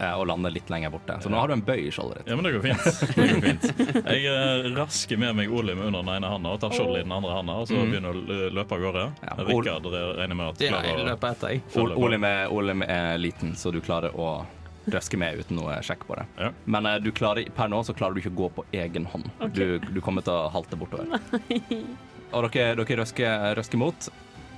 [0.00, 1.18] eh, Og lander litt lenger borte.
[1.22, 2.28] Så nå har du en bøy i skjoldet ditt.
[2.28, 2.84] Ja, men det går fint.
[3.16, 4.06] Det går fint.
[4.06, 7.12] Jeg eh, rasker med meg Olim under den ene handa og tar skjoldet i den
[7.12, 7.90] andre handa, og så Mhm.
[7.90, 9.04] begynner å løpe av gårde.
[9.22, 11.62] Ja, Rikard regner med at ja, klarer å løper etter, jeg.
[11.96, 14.44] Olim er, Olim er liten, så du klarer å
[14.90, 16.24] røske med uten noe sjekk på det.
[16.40, 16.50] Ja.
[16.66, 19.28] Men eh, du klarer, per nå så klarer du ikke å gå på egen hånd.
[19.40, 19.78] Okay.
[19.78, 21.06] Du, du kommer til å halte bortover.
[22.32, 24.08] Og dere, dere røsker, røsker mot.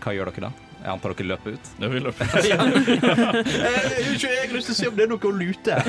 [0.05, 0.53] Hva gjør dere da?
[0.85, 1.69] Jeg antar dere løper ut.
[1.81, 2.35] Ja, vi løper ut.
[4.05, 5.73] Unnskyld, jeg har lyst til å se om det er noe å lute.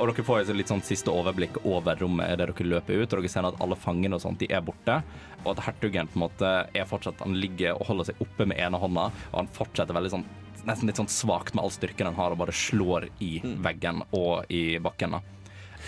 [0.00, 3.16] Og dere får et litt sånn siste overblikk over rommet der dere løper ut, og
[3.20, 5.00] dere ser at alle fangene og sånt, de er borte.
[5.42, 8.60] Og at hertugen på en måte er fortsatt Han ligger og holder seg oppe med
[8.60, 10.28] ene hånda, og han fortsetter veldig sånn
[10.68, 14.50] nesten litt sånn svakt med all styrken han har, og bare slår i veggen og
[14.52, 15.16] i bakken.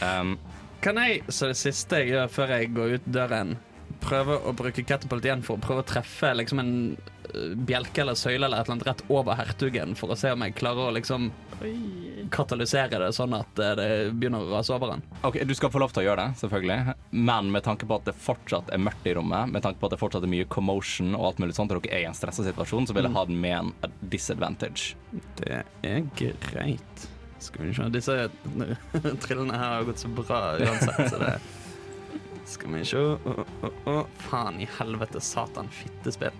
[0.00, 0.38] Um,
[0.82, 3.52] Kan jeg, så det siste jeg gjør før jeg går ut døren,
[4.02, 8.18] prøve å bruke catapult igjen for å prøve å treffe liksom en eh, bjelke eller
[8.18, 10.94] søyle eller et eller annet rett over hertugen, for å se om jeg klarer å
[10.96, 11.30] liksom
[12.32, 13.88] katalysere det sånn at eh, det
[14.18, 15.04] begynner å rase over den.
[15.26, 16.96] Ok, Du skal få lov til å gjøre det, selvfølgelig.
[17.30, 19.96] Men med tanke på at det fortsatt er mørkt i rommet, med tanke på at
[19.96, 22.46] det fortsatt er mye commotion og alt mulig sånt, og dere er i en stressa
[22.46, 24.94] situasjon, så vil jeg ha den med en disadvantage.
[25.40, 27.08] Det er greit.
[27.42, 28.14] Skal vi se Disse
[29.24, 31.32] trillene her har gått så bra uansett, så det
[32.52, 33.28] Skal vi se oh,
[33.64, 34.02] oh, oh.
[34.28, 36.34] Faen i helvete, satan, fittespill.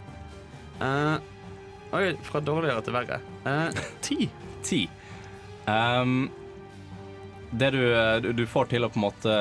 [0.83, 1.17] Uh,
[1.97, 3.21] oi, fra dårligere til verre.
[3.47, 4.27] Uh, Ti.
[4.67, 4.83] Ti.
[5.67, 6.27] Um,
[7.53, 7.83] det du,
[8.25, 9.37] du, du får til å på en måte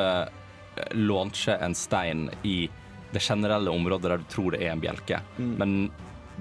[0.96, 2.70] launche en stein i
[3.12, 5.50] det generelle området der du tror det er en bjelke, Mm.
[5.60, 5.74] men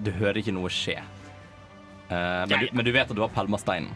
[0.06, 0.96] du hører ikke noe skje.
[2.10, 3.90] Uh, men, du, men du vet at du har pælma steinen.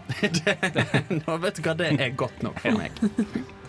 [1.24, 2.98] Nå vet du hva, det er godt nok for meg.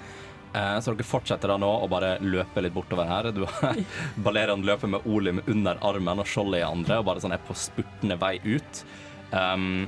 [0.56, 3.32] Eh, Så dere fortsetter da nå å bare løpe litt bortover her.
[3.36, 3.44] Du
[4.26, 7.58] Balerian løper med Olim under armen og skjoldet i andre og bare sånn er på
[7.60, 8.84] spurtende vei ut.
[9.36, 9.86] Um,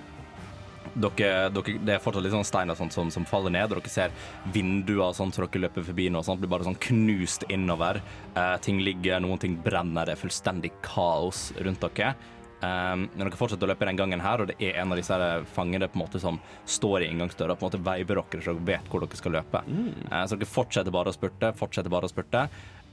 [0.97, 3.79] dere, dere, det er fortsatt litt sånn stein og sånt som, som faller ned, og
[3.79, 4.15] dere ser
[4.53, 8.01] vinduer og sånt, så dere løper forbi nå og sånt, blir bare sånn knust innover.
[8.33, 12.15] Eh, ting ligger, noen ting brenner, det er fullstendig kaos rundt dere.
[12.57, 15.13] Um, når dere fortsetter å løpe den gangen her, og det er en av disse
[15.13, 18.55] her fangene på en måte som står i inngangsdøra, på en måte veiver dere så
[18.55, 19.61] dere vet hvor dere skal løpe.
[20.09, 22.47] Eh, så dere fortsetter bare å spurte, fortsetter bare å spurte.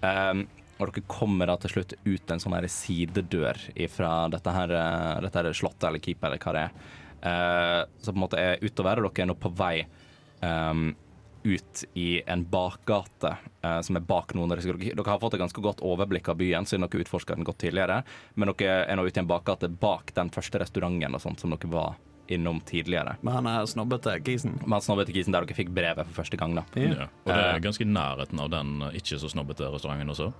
[0.04, 0.44] Um,
[0.76, 3.62] og dere kommer da til slutt ut en sånn her sidedør
[3.94, 6.76] fra dette her, eh, dette her slottet eller keepet eller hva det er.
[7.24, 9.78] Uh, så på en måte er utover, og dere er nå på vei
[10.44, 10.90] um,
[11.44, 14.72] ut i en bakgate eh, som er bak noen av disse.
[14.72, 17.58] Dere, dere har fått et ganske godt overblikk av byen siden dere utforska den godt
[17.66, 18.02] tidligere,
[18.34, 21.52] men dere er nå ute i en bakgate bak den første restauranten og sånt som
[21.52, 21.94] dere var
[22.32, 23.18] innom tidligere.
[23.20, 24.54] Men han er snobbete kisen.
[24.62, 26.54] Men han snobbete kisen der dere fikk brevet for første gang.
[26.56, 26.62] da.
[26.80, 27.08] Ja.
[27.26, 27.54] Og det Eh.
[27.54, 30.30] er ganske i nærheten av den eh, ikke så snobbete restauranten også.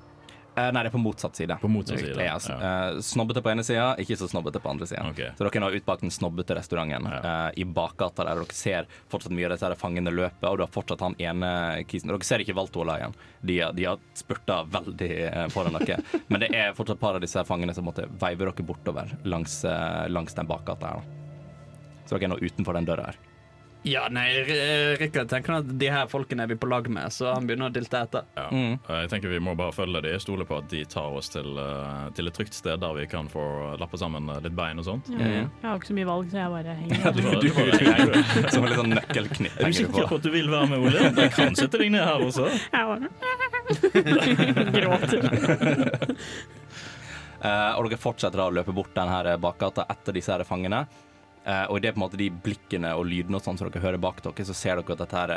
[0.56, 1.56] Eh, nei, det er på motsatt side.
[1.60, 2.24] På motsatt side.
[2.24, 5.02] Ja, eh, snobbete på ene sida, ikke så snobbete på andre sida.
[5.10, 5.32] Okay.
[5.34, 7.48] Så dere er ut bak den snobbete restauranten Ja.
[7.48, 10.70] uh, i bakgata der dere ser fortsatt mye av her fangene løpe, og du har
[10.70, 12.08] fortsatt han ene kisen.
[12.08, 13.14] Dere ser ikke Valtola igjen.
[13.42, 15.98] De, de har spurta veldig foran dere.
[16.28, 19.64] Men det er fortsatt et par av disse fangene som måtte veive dere bortover langs,
[20.08, 21.02] langs den bakgata her.
[21.02, 22.06] da.
[22.06, 23.18] Så dere er nå utenfor den døra her.
[23.84, 24.30] Ja, nei,
[24.96, 27.72] Rikard tenker at de her folkene er vi på lag med, så han begynner å
[27.74, 28.22] dilte etter.
[28.32, 28.46] Ja.
[28.48, 28.78] Mm.
[28.88, 31.50] Eh, Jeg tenker Vi må bare følge de, stole på at de tar oss til,
[31.60, 33.44] eh, til et trygt sted der vi kan få
[33.80, 35.10] lappe sammen eh, litt bein og sånt.
[35.12, 35.20] Mm.
[35.20, 35.50] Mm.
[35.60, 37.28] Jeg har ikke så mye valg, så jeg bare henger Du, der.
[37.28, 40.16] du, du, du, som en litt sånn nøkkelknipp Er du henger du sikker på.
[40.16, 41.00] at du vil være med, Ole?
[41.24, 42.48] Jeg kan sette deg ned her også.
[42.72, 42.84] Jeg
[44.80, 45.20] gråter.
[47.44, 50.86] Uh, og dere fortsetter da å løpe bort den her bakgata etter disse her fangene.
[51.44, 53.85] Eh, og i det på en måte de blikkene og lydene og sånn som dere
[53.85, 55.35] hører bak dere, så ser dere at dette her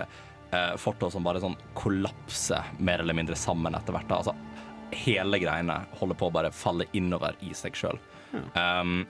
[0.54, 4.08] uh, fortet som bare sånn kollapser mer eller mindre sammen etter hvert.
[4.08, 4.22] da.
[4.22, 4.36] Altså,
[4.96, 8.00] hele greiene holder på å bare falle innover i seg sjøl.
[8.56, 9.02] Um,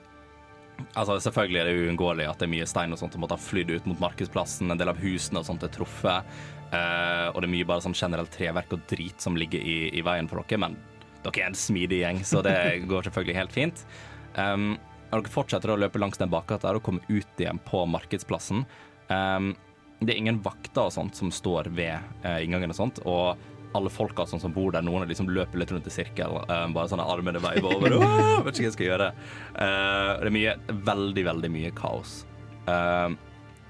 [0.94, 3.46] altså, selvfølgelig er det uunngåelig at det er mye stein og sånt som måtte ha
[3.46, 4.72] flydd ut mot markedsplassen.
[4.72, 6.38] En del av husene og sånt er truffet.
[6.68, 10.04] Uh, og det er mye bare sånn generelt treverk og drit som ligger i, i
[10.06, 10.66] veien for dere.
[10.66, 10.82] Men
[11.22, 12.58] dere er en smidig gjeng, så det
[12.92, 13.86] går selvfølgelig helt fint.
[14.34, 14.72] Um,
[15.08, 18.66] og dere fortsetter å løpe langs den bakgata og komme ut igjen på markedsplassen.
[19.08, 19.54] Um,
[20.00, 23.00] det er ingen vakter og sånt som står ved uh, inngangen og sånt.
[23.08, 23.38] Og
[23.78, 26.76] alle folka sånn som bor der, noen de som løper litt rundt i sirkel, um,
[26.76, 27.98] bare sånne armene veiver over.
[28.02, 29.12] Åh, vet ikke hva jeg skal gjøre.
[29.54, 30.58] Uh, det er mye,
[30.92, 32.20] veldig, veldig mye kaos.
[32.68, 33.18] Um,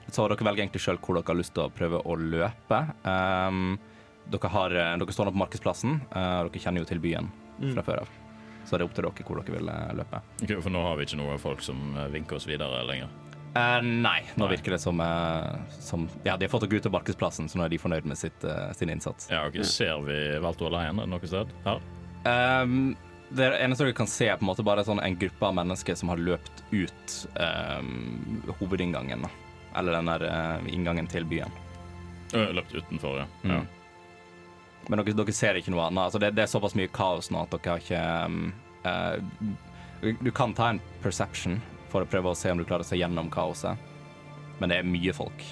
[0.08, 2.80] så dere velger egentlig sjøl hvor dere har lyst til å prøve å løpe.
[3.04, 3.76] Um,
[4.32, 7.30] dere, har, eh, dere står nå på markedsplassen, uh, dere kjenner jo til byen
[7.74, 8.16] fra før av.
[8.68, 10.20] Så det er opp til dere hvor dere vil eh, løpe.
[10.44, 13.14] Okay, for nå har vi ikke noen folk som eh, vinker oss videre lenger.
[13.58, 14.52] Uh, nei, nå Nei.
[14.52, 17.66] virker det som, uh, som Ja, de har fått dere ut til markedsplassen, så nå
[17.66, 19.32] er de fornøyd med sitt, uh, sin innsats.
[19.32, 21.54] Ja, ok, Ser vi Valto alene noe sted?
[21.66, 21.80] Her?
[22.28, 22.92] Um,
[23.32, 25.98] det eneste dere kan se, er på en måte bare sånn en gruppe av mennesker
[25.98, 29.26] som har løpt ut um, hovedinngangen.
[29.80, 31.58] Eller den der uh, inngangen til byen.
[32.36, 33.28] Løpt utenfor, ja.
[33.42, 33.56] Mm.
[33.56, 33.64] ja.
[34.88, 36.06] Men dere, dere ser ikke noe annet.
[36.08, 38.54] Altså, det, det er såpass mye kaos nå at dere har ikke um,
[38.88, 41.58] uh, du- kan ta en perception
[41.92, 43.76] for å prøve å se om du klarer å se gjennom kaoset,
[44.60, 45.44] men det er mye folk.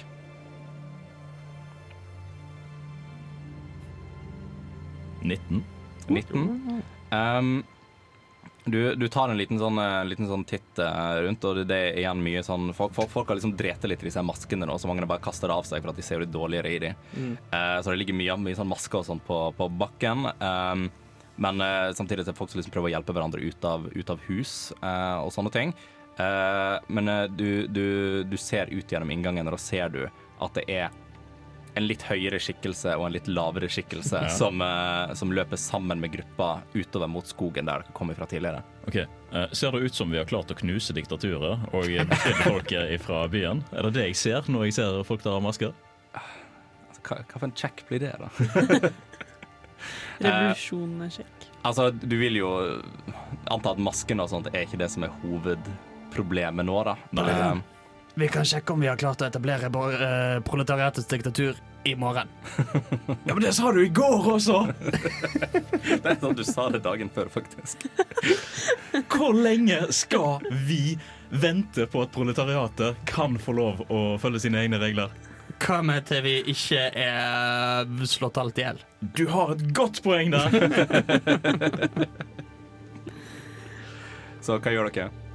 [5.26, 5.64] Nitten.
[6.08, 6.42] 19.
[6.46, 6.82] 19.
[7.10, 7.64] Um,
[8.66, 11.98] du, du tar en liten sånn, eh, liten sånn titt eh, rundt, og det er
[12.00, 14.90] igjen mye sånn Folk, folk, folk har liksom drete litt i disse maskene nå, så
[14.90, 16.96] mange bare kaster det av seg for at de ser litt dårligere i dem.
[17.52, 20.26] Uh, så det ligger mye, mye sånn masker og sånn på, på bakken.
[20.42, 20.88] Um,
[21.42, 24.12] men uh, samtidig er det folk som liksom prøver å hjelpe hverandre ut av, ut
[24.12, 25.76] av hus uh, og sånne ting.
[26.16, 30.94] Men du, du, du ser ut gjennom inngangen, og da ser du at det er
[31.76, 34.28] en litt høyere skikkelse og en litt lavere skikkelse Ja.
[34.32, 38.62] som, uh, som løper sammen med gruppa utover mot skogen der dere kom fra tidligere.
[38.88, 38.96] Ok,
[39.34, 43.26] uh, Ser det ut som vi har klart å knuse diktaturet og befridd folket fra
[43.28, 43.60] byen?
[43.76, 45.74] Er det det jeg ser når jeg ser folk der har masker?
[46.16, 48.30] Altså, hva, hva for en check blir det, da?
[50.24, 51.46] Revolusjonen er kjekk.
[51.68, 52.50] altså, du vil jo
[53.52, 56.94] anta at masken og sånt er ikke det som er hovedproblemet nå, da.
[57.18, 57.26] Nei.
[58.18, 62.28] Vi kan sjekke om vi har klart å etablere eh, proletariatets diktatur i morgen.
[63.26, 64.62] Ja, men det sa du i går også!
[65.84, 67.84] det er sånn du sa det dagen før, faktisk.
[69.12, 70.96] Hvor lenge skal vi
[71.28, 75.12] vente på at proletariatet kan få lov å følge sine egne regler?
[75.60, 78.80] Hva med til vi ikke er slått alt i hjel?
[79.12, 80.48] Du har et godt poeng der!
[84.46, 85.25] Så hva gjør dere?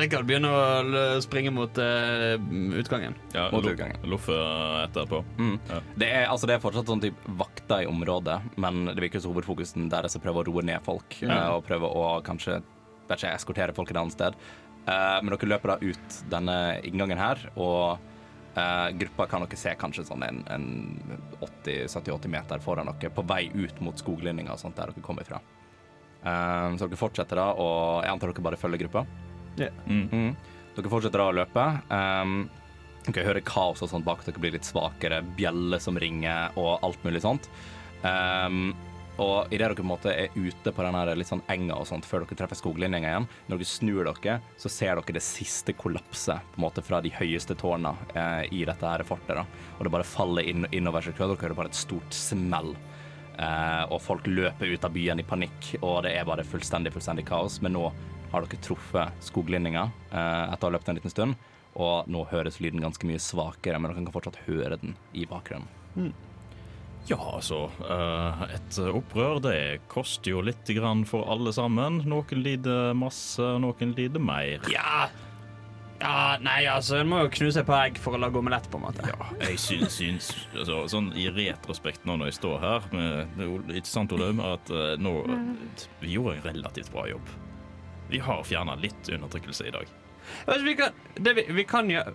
[0.00, 2.34] Rikard begynner å springe mot uh,
[2.80, 3.16] utgangen.
[3.34, 4.00] Ja, Mot utgangen.
[4.10, 4.36] Loffe
[4.84, 5.20] etterpå.
[5.38, 5.56] Mm.
[5.70, 5.80] Ja.
[5.94, 9.34] Det, er, altså, det er fortsatt sånn typ vakter i området, men det virker som
[9.34, 11.18] hovedfokusen deres er å prøve å roe ned folk.
[11.22, 11.30] Ja.
[11.34, 12.60] eh, Og prøve å kanskje
[13.08, 14.40] vet ikke, eskortere folk et annet sted.
[14.84, 18.10] Uh, men dere løper da ut denne inngangen her, og
[18.54, 20.66] Uh, gruppa kan dere se kanskje sånn en, en
[21.42, 25.40] 80-70-80 meter foran dere, på vei ut mot skoglinninga og sånt der dere kommer fra.
[26.22, 29.02] Uh, så dere fortsetter da, og jeg antar dere bare følger gruppa.
[29.58, 30.06] Mm.
[30.10, 30.30] Mm.
[30.74, 31.66] Dere fortsetter da å løpe.
[31.90, 32.38] Um,
[33.06, 37.06] dere hører kaos og sånt bak dere blir litt svakere, bjeller som ringer og alt
[37.06, 37.50] mulig sånt.
[38.04, 38.72] Um,
[39.22, 42.06] og idet dere på en måte er ute på den litt sånn enga og sånt
[42.08, 46.42] før dere treffer skoglinninga igjen, når dere snur dere, så ser dere det siste kollapset
[46.54, 49.36] på en måte fra de høyeste tårna eh, i dette her fortet.
[49.38, 49.46] da.
[49.78, 51.14] Og det bare faller inn, innover seg.
[51.20, 52.74] Dere hører bare et stort smell.
[53.38, 57.26] Eh, og folk løper ut av byen i panikk, og det er bare fullstendig, fullstendig
[57.30, 57.60] kaos.
[57.62, 57.86] Men nå
[58.34, 61.38] har dere truffet skoglinninga eh, etter å ha løpt en liten stund,
[61.74, 66.12] og nå høres lyden ganske mye svakere, men dere kan fortsatt høre den i bakgrunnen.
[67.06, 67.66] Ja, altså.
[67.84, 69.58] eh, et opprør det
[69.92, 72.00] koster jo litt grann for alle sammen.
[72.08, 74.64] Noen lider masse, noen lider mer.
[74.72, 75.10] Ja.
[76.00, 78.80] ja, nei, altså, en må jo knuse et par egg for å lage omelett, på
[78.80, 79.04] en måte.
[79.10, 83.44] Ja, jeg syns, syns altså, sånn i retrospekt nå når jeg står her med, det
[83.44, 84.40] er jo Ikke sant, Olaug?
[84.54, 85.18] At eh, nå
[86.00, 87.34] Vi gjorde en relativt bra jobb.
[88.10, 89.86] Vi har fjerna litt undertrykkelse i dag.
[90.46, 92.14] Altså, vi, kan, det vi, vi kan gjøre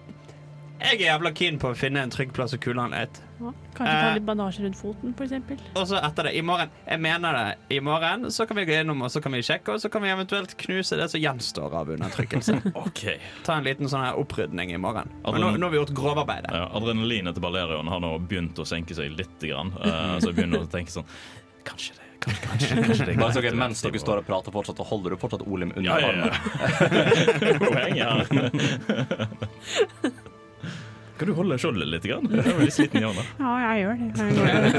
[0.80, 3.18] Jeg er jævla keen på å finne en trygg plass å kule han litt.
[3.40, 3.50] Ja.
[3.76, 4.14] Kanskje ta Eh.
[4.16, 5.58] litt bandasje rundt foten, for eksempel.
[5.76, 7.76] Og så etter det, i morgen Jeg mener det.
[7.76, 10.02] I morgen så kan vi gå innom og så kan vi sjekke, og så kan
[10.06, 12.56] vi eventuelt knuse det som gjenstår av undertrykkelse.
[12.86, 13.04] OK.
[13.46, 15.12] Ta en liten sånn her opprydning i morgen.
[15.28, 16.56] Men nå, nå har vi gjort grovarbeidet.
[16.56, 19.36] Ja, adrenalinet til Balerion har nå begynt å senke seg litt.
[19.44, 19.76] Grann.
[19.84, 21.12] uh, så jeg begynner å tenke sånn
[21.68, 24.78] Kanskje det Kanskje, kanskje, kanskje det Bare så okay, Mens dere står og prater fortsatt,
[24.82, 26.28] så holder du fortsatt Olim under Ja, ja, armen.
[27.96, 28.10] ja.
[28.20, 28.30] Her.
[31.20, 32.06] Kan du holde skjoldet litt?
[32.08, 32.28] Grann?
[32.32, 33.24] Jeg er veldig sliten i hånda.
[33.44, 34.08] Ja, jeg gjør det.
[34.20, 34.74] Jeg gjør det.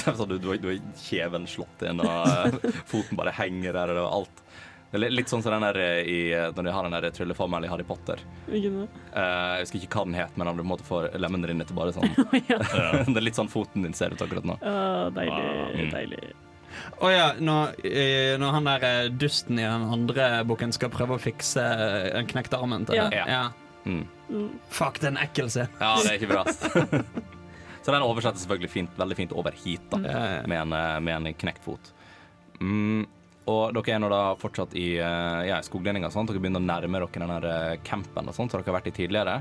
[0.00, 2.56] Sånn, du, du, har- kjeven slått inn, og
[2.88, 4.36] foten bare henger der, og alt.
[4.90, 6.18] Det er litt- sånn som den der eh, i,
[6.56, 8.18] når de har den der trylleformelen i Harry Potter.
[8.50, 8.58] Eh,
[9.14, 11.76] jeg husker ikke hva den het, men han på en måte får lemmene dine til
[11.78, 12.10] bare sånn
[12.50, 12.58] Ja.
[13.06, 14.56] Det er litt sånn foten din ser ut akkurat nå.
[14.58, 15.44] Å, deilig.
[15.78, 15.90] Mm.
[15.94, 16.22] Deilig.
[17.02, 21.16] Å ja, når, eh, når han der eh, dusten i den andre boken skal prøve
[21.18, 23.08] å fikse eh, den knekte armen til Ja.
[23.10, 23.24] det.
[23.30, 23.44] Ja.
[23.86, 24.02] Mm.
[24.30, 24.50] Mm.
[24.70, 25.72] Fuck, den ekkel scenen.
[25.80, 26.44] Ja, det er ikke bra.
[27.82, 30.42] Så den oversettes selvfølgelig fint, veldig fint over hit, da, ja.
[30.50, 31.92] med en, eh, med en knekt fot.
[32.60, 33.06] Mm,
[33.48, 36.28] og dere er nå da fortsatt i eh, ja, skoglendinga, sånn.
[36.28, 38.92] Dere begynner å nærme dere den her eh, campen og sånt, som dere har vært
[38.92, 39.40] i tidligere.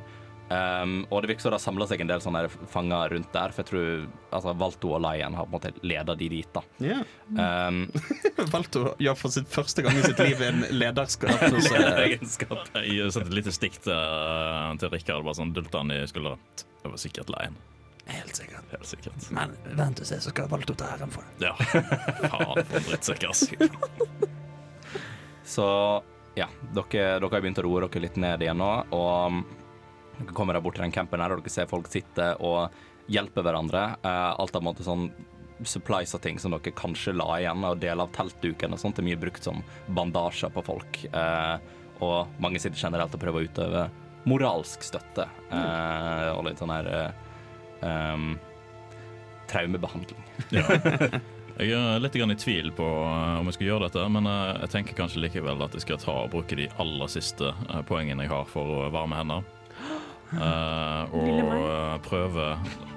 [0.49, 2.39] Um, og det virker som det har samla seg en del sånne
[2.73, 3.89] fanger rundt der, for jeg tror
[4.33, 6.49] altså, Valto og Lion har på en måte leda de dit.
[6.55, 6.63] da.
[6.81, 7.03] yeah.
[7.37, 7.83] Um,
[8.55, 12.15] Valto gjør for sitt første gang i sitt liv en lederskap eh.
[12.17, 16.41] Jeg setter et lite stikk til, til Rikard, bare sånn dulter han i skulderen.
[16.79, 17.59] Det var sikkert Lion.
[18.09, 18.65] Helt sikkert.
[18.71, 19.29] Helt sikkert.
[19.35, 21.49] Men vent og se, så skal Valgte ta æren for det.
[21.49, 21.55] Ja.
[22.29, 23.45] Faen, for en drittsekk, ass.
[25.49, 25.65] Så
[26.37, 29.41] ja, dere, dere har begynt å roe dere litt ned igjen nå, og um,
[30.19, 32.75] dere kommer der bort til den campen her, og dere ser folk sitte og
[33.09, 33.85] hjelpe hverandre.
[34.05, 35.09] Uh, alt av måte sånn
[35.67, 39.07] supplies og ting som dere kanskje la igjen, og deler av teltduken og sånt er
[39.09, 39.63] mye brukt som
[39.97, 41.01] bandasjer på folk.
[41.13, 41.57] Uh,
[42.05, 43.89] og mange sitter generelt og prøver å utøve
[44.29, 46.87] moralsk støtte, Uh, og litt sånn her
[47.81, 48.31] um,
[49.49, 50.23] traumebehandling.
[51.59, 54.71] Jeg er litt i tvil på eh, om jeg skal gjøre dette, men eh, jeg
[54.71, 58.31] tenker kanskje likevel at jeg skal ta og bruke de aller siste eh, poengene jeg
[58.31, 59.47] har for å varme hender.
[60.29, 62.51] Uh, og prøve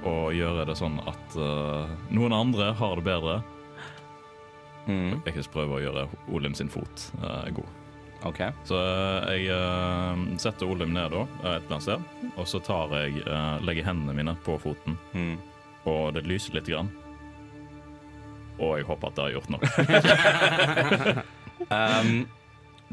[0.05, 3.39] å gjøre det sånn at uh, noen andre har det bedre.
[4.85, 7.82] Mm, Jeg skal prøve å gjøre Olim sin fot uh, god.
[8.29, 8.41] OK.
[8.69, 8.79] Så
[9.33, 13.23] jeg uh, setter Olim ned da, eh, et eller annet sted, og så tar jeg,
[13.27, 15.37] uh, legger hendene mine på foten, Mm.
[15.91, 16.91] og det lyser litt grann.
[18.63, 21.23] Og jeg håper at det har gjort noe.
[21.73, 22.27] Um,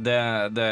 [0.05, 0.19] det,
[0.55, 0.67] det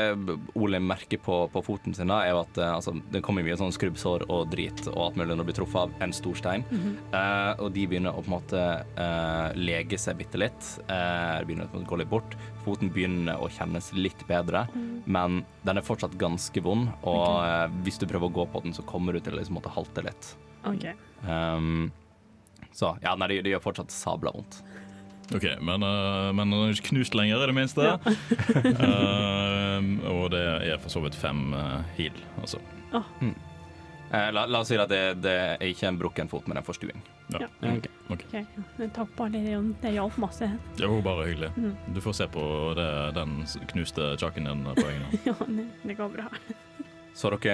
[0.60, 3.58] Ole merker på, på foten sin, da, er jo at eh, altså, det kommer mye
[3.60, 6.66] sånn skrubbsår og drit og alt mulig når du blir truffet av en stor stein.
[7.12, 8.64] Eh, og de begynner å på en måte
[8.98, 10.72] uh, lege seg bitte litt.
[10.90, 12.36] Uh, begynner å gå litt bort.
[12.66, 14.66] Foten begynner å kjennes litt bedre,
[15.06, 16.90] men den er fortsatt ganske vond.
[17.08, 19.58] Og eh, hvis du prøver å gå på den, så kommer du til å liksom
[19.60, 20.34] måtte halte litt.
[20.68, 20.96] Okay.
[21.24, 21.90] Um,
[22.76, 24.60] så ja, nei, det, det gjør fortsatt sabla vondt.
[25.36, 27.88] OK, men, uh, men den er ikke knust lenger, i det minste.
[29.78, 30.40] Eh, og det
[30.72, 32.58] er for så vidt fem uh, heal, altså.
[34.12, 36.66] Eh, la, la oss si at det, det er ikke en brukken fot, men en
[36.66, 37.02] forstuing.
[37.34, 37.44] Ja.
[37.60, 37.74] Ja.
[37.74, 37.88] Ok.
[38.14, 38.24] ok.
[38.32, 38.44] Ja.
[38.96, 39.74] Takk, Balerion.
[39.82, 40.48] Det hjalp masse.
[40.80, 41.52] Jo, bare hyggelig.
[41.58, 41.74] Mm.
[41.96, 42.46] Du får se på
[42.78, 42.88] det,
[43.18, 43.42] den
[43.74, 45.20] knuste chakken din på egen hånd.
[45.28, 46.30] Ja, det, det går bra.
[47.18, 47.54] Så dere,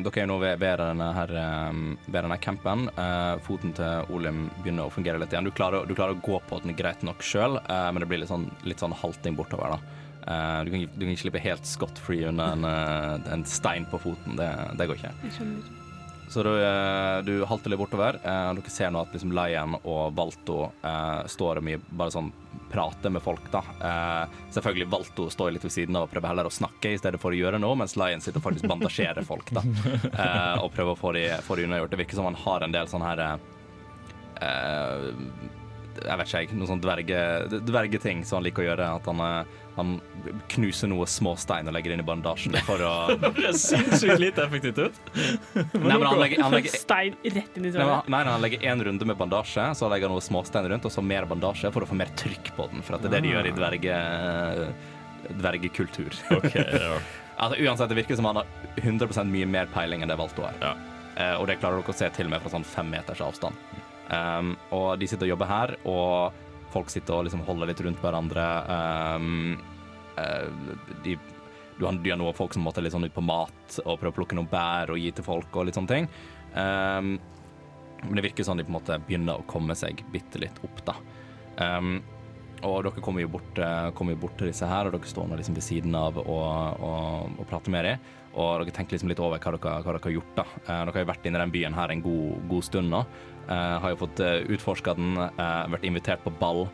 [0.00, 1.32] dere er nå ved, ved, denne her,
[1.68, 2.86] um, ved denne campen.
[2.96, 5.44] Uh, foten til Olim begynner å fungere litt igjen.
[5.44, 8.32] Du klarer, du klarer å gå på den greit nok sjøl, men det blir litt
[8.32, 9.76] sånn, litt sånn halting bortover.
[9.76, 10.00] da.
[10.24, 13.84] Uh, du, kan, du kan ikke slippe helt scot free under en, eh, en stein
[13.90, 14.38] på foten.
[14.40, 14.48] Det,
[14.80, 15.83] det går ikke.
[16.34, 18.14] Så du, eh, du halter litt bortover.
[18.24, 22.32] Eh, dere ser nå at liksom Lion og Valto eh, står mye bare sånn
[22.72, 23.60] prater med folk, da.
[24.50, 27.30] Selvfølgelig Valto står litt ved siden av og prøver heller å snakke i stedet for
[27.30, 29.62] å gjøre noe, mens Lion sitter og faktisk bandasjerer folk, da.
[30.64, 31.92] Og prøver å få de, få de unnagjort.
[31.92, 33.22] Det virker som han har en del sånn her
[34.42, 36.50] Jeg vet ikke, jeg.
[36.50, 37.20] Noen sånn dverge,
[37.62, 38.90] dvergeting som han liker å gjøre.
[38.98, 39.22] At han,
[39.74, 39.96] han
[40.52, 44.78] knuser noe småstein og legger inn i bandasjen for å Det høres sinnssykt lite effektivt
[44.78, 45.00] ut.
[45.54, 48.10] Nei, men han legger, han legger Stein rett inn i Nei, såret.
[48.12, 51.04] nei, han legger én runde med bandasje, så legger han noe småstein rundt, og så
[51.04, 52.84] mer bandasje for å få mer trykk på den.
[52.86, 53.98] For at det er det de gjør i dverge,
[55.42, 56.18] dvergekultur.
[56.38, 56.96] Ok, ja.
[57.34, 60.54] Altså, uansett, det virker som han har 100% mye mer peiling enn det Valto har.
[60.62, 60.68] Ja.
[61.14, 63.58] Uh, og det klarer dere å se til og med fra sånn fem meters avstand.
[64.06, 66.43] Um, og de sitter og jobber her, og
[66.74, 68.46] folk sitter og liksom holder litt rundt hverandre.
[69.14, 69.54] Um,
[71.04, 71.16] de,
[71.78, 74.12] du har, du har noen folk som måtte litt sånn ut på mat og prøve
[74.12, 76.10] å plukke noen bær og gi til folk og litt sånne ting.
[76.54, 77.16] Um,
[78.04, 80.82] men det virker sånn de på en måte begynner å komme seg bitte litt opp,
[80.86, 80.98] da.
[81.58, 81.96] Um,
[82.64, 85.26] og dere kommer jo, bort, eh, kommer jo bort til disse her, og dere står
[85.28, 86.28] nå liksom ved siden av og,
[86.80, 88.06] og, og prater med dem.
[88.40, 90.32] Og dere tenker liksom litt over hva dere, hva dere har gjort.
[90.38, 90.46] da.
[90.62, 93.02] Eh, dere har jo vært inne i den byen her en god, god stund nå.
[93.44, 96.66] Eh, har jo fått uh, utforska den, uh, vært invitert på ball,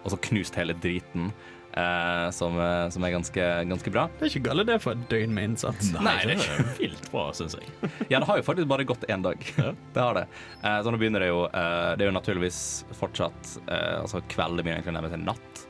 [0.00, 1.32] og så knust hele driten.
[1.70, 4.08] Uh, som, eh, som er ganske, ganske bra.
[4.18, 5.92] Det er ikke galt det for et døgn med innsats.
[5.94, 7.68] Nei, det er ikke vilt bra, syns jeg.
[8.10, 9.44] Ja, det har jo faktisk bare gått én dag.
[9.94, 10.24] det har det.
[10.64, 12.60] Eh, så nå begynner det jo eh, Det er jo naturligvis
[12.98, 15.62] fortsatt eh, Altså kveld, det begynner egentlig å nærme seg natt.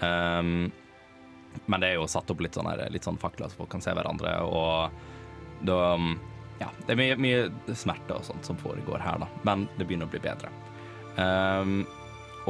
[0.00, 0.72] Um,
[1.68, 3.84] men det er jo satt opp litt sånn, her, litt sånn fakler så folk kan
[3.84, 6.14] se hverandre, og da um,
[6.62, 10.06] Ja, det er mye, mye smerte og sånt som foregår her, da, men det begynner
[10.06, 10.50] å bli bedre.
[11.16, 11.82] Um,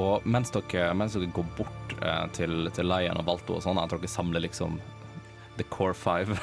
[0.01, 3.81] og mens dere, mens dere går bort uh, til, til Lion og Valto og sånn,
[3.81, 4.79] at dere samler liksom
[5.59, 6.37] The Core Five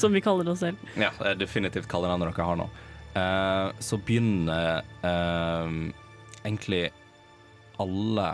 [0.00, 0.78] Som vi kaller oss selv.
[0.98, 2.66] Ja, det definitivt kallenavnet dere har nå.
[3.14, 5.70] Uh, så begynner uh,
[6.42, 6.88] egentlig
[7.80, 8.28] alle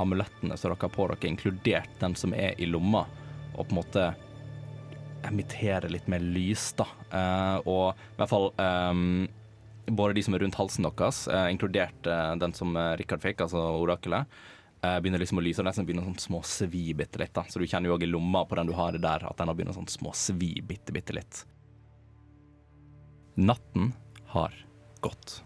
[0.00, 3.06] amulettene som dere har på dere, inkludert den som er i lomma,
[3.56, 4.06] og på en måte
[5.26, 6.86] emittere litt mer lys, da.
[7.10, 9.24] Eh, og i hvert fall um,
[9.86, 12.10] både de som er rundt halsen deres, eh, inkludert
[12.40, 14.38] den som Rikard fikk, altså orakelet,
[14.86, 17.32] begynner liksom å lyse, og nesten begynner sånn små svi bitte litt.
[17.34, 17.42] da.
[17.50, 19.50] Så du kjenner jo òg i lomma på den du har det der, at den
[19.50, 21.40] har begynt sånn små svi bitte, bitte litt.
[23.40, 23.90] Natten
[24.30, 24.54] har
[25.02, 25.40] gått.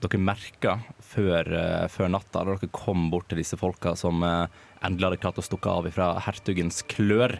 [0.00, 1.50] Dere merka før,
[1.92, 5.74] før natta, da dere kom bort til disse folka som endelig hadde klart å stukke
[5.74, 7.36] av ifra hertugens klør,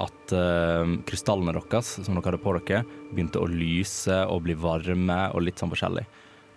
[0.00, 5.22] at uh, krystallene deres som dere hadde på dere, begynte å lyse og bli varme
[5.34, 6.06] og litt sånn forskjellig.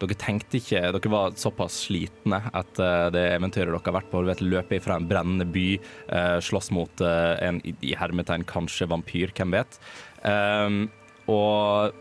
[0.04, 4.24] Dere tenkte ikke Dere var såpass slitne etter det eventyret dere har vært på.
[4.28, 5.68] Vet, Løpe fra en brennende by,
[6.10, 9.80] uh, slåss mot eh, en i hermetegn kanskje vampyr, hvem vet.
[10.24, 10.88] Um,
[11.32, 11.96] og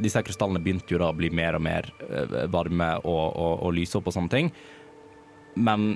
[0.00, 3.76] disse krystallene begynte jo da å bli mer og mer eh, varme og, og, og
[3.76, 4.50] lyse opp og sånne ting.
[5.54, 5.94] Men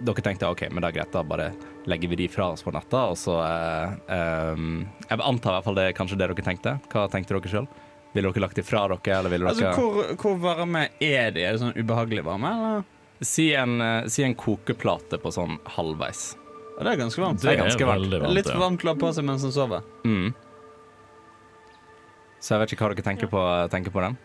[0.00, 1.50] dere tenkte OK, men det er greit, da bare
[1.90, 5.66] legger vi de fra oss for natta, og så eh, um, Jeg antar i hvert
[5.68, 6.78] fall det er kanskje det dere tenkte.
[6.92, 7.68] Hva tenkte dere sjøl?
[8.14, 11.44] Ville dere lagt de fra dere, eller ville Altså, dere hvor, hvor varme er de?
[11.44, 12.88] Er det sånn ubehagelig varme, eller?
[13.20, 16.34] si, en, eh, si en kokeplate på sånn halvveis.
[16.78, 17.42] Ja, det er ganske varmt.
[17.42, 18.06] Det er ganske varmt.
[18.06, 18.34] veldig varmt.
[18.38, 19.84] Litt for varmt å ha på seg mens en sover.
[20.04, 20.32] Mm.
[22.40, 23.42] Så jeg vet ikke hva dere tenker på,
[23.72, 24.16] tenker på den.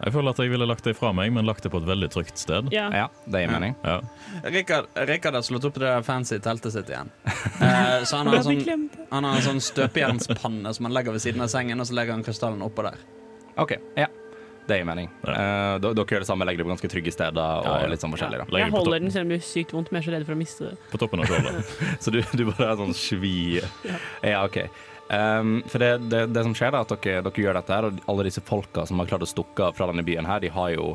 [0.00, 2.08] Jeg føler at jeg ville lagt det fra meg, men lagt det på et veldig
[2.14, 2.70] trygt sted.
[2.72, 2.86] Ja.
[2.94, 3.74] Ja, det gir mening.
[3.84, 3.98] Ja.
[4.48, 7.10] Rikard, Rikard har slått opp det fancy teltet sitt igjen.
[7.60, 11.20] Eh, så han har, en sånn, han har en sånn støpejernspanne som han legger ved
[11.20, 12.96] siden av sengen, og så legger han krystallen oppå der.
[13.60, 13.74] OK.
[14.00, 14.06] Ja.
[14.70, 15.10] Det gir mening.
[15.26, 15.34] Ja.
[15.34, 17.90] Uh, da- dere gjør det samme, legger det på ganske trygge steder og Ja, ja.
[17.92, 18.40] litt sånn forskjellig.
[18.46, 18.58] da.
[18.62, 20.36] Jeg holder den selv om det blir sykt vondt, men jeg er så redd for
[20.36, 20.76] å miste det.
[20.92, 21.74] på toppen av skjoldet.
[22.06, 23.34] Så du, du bare er sånn svi
[24.32, 24.60] Ja, OK.
[25.10, 28.02] Um, for det, det, det som skjer, da, at dere, dere gjør dette her, og
[28.12, 30.92] alle disse folka som har klart å stukke fra denne byen her, de har jo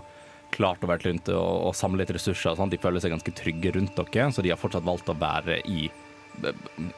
[0.55, 2.71] klart å være rundt og, og samle litt ressurser og sånn.
[2.71, 5.89] De føler seg ganske trygge rundt dere, så de har fortsatt valgt å være i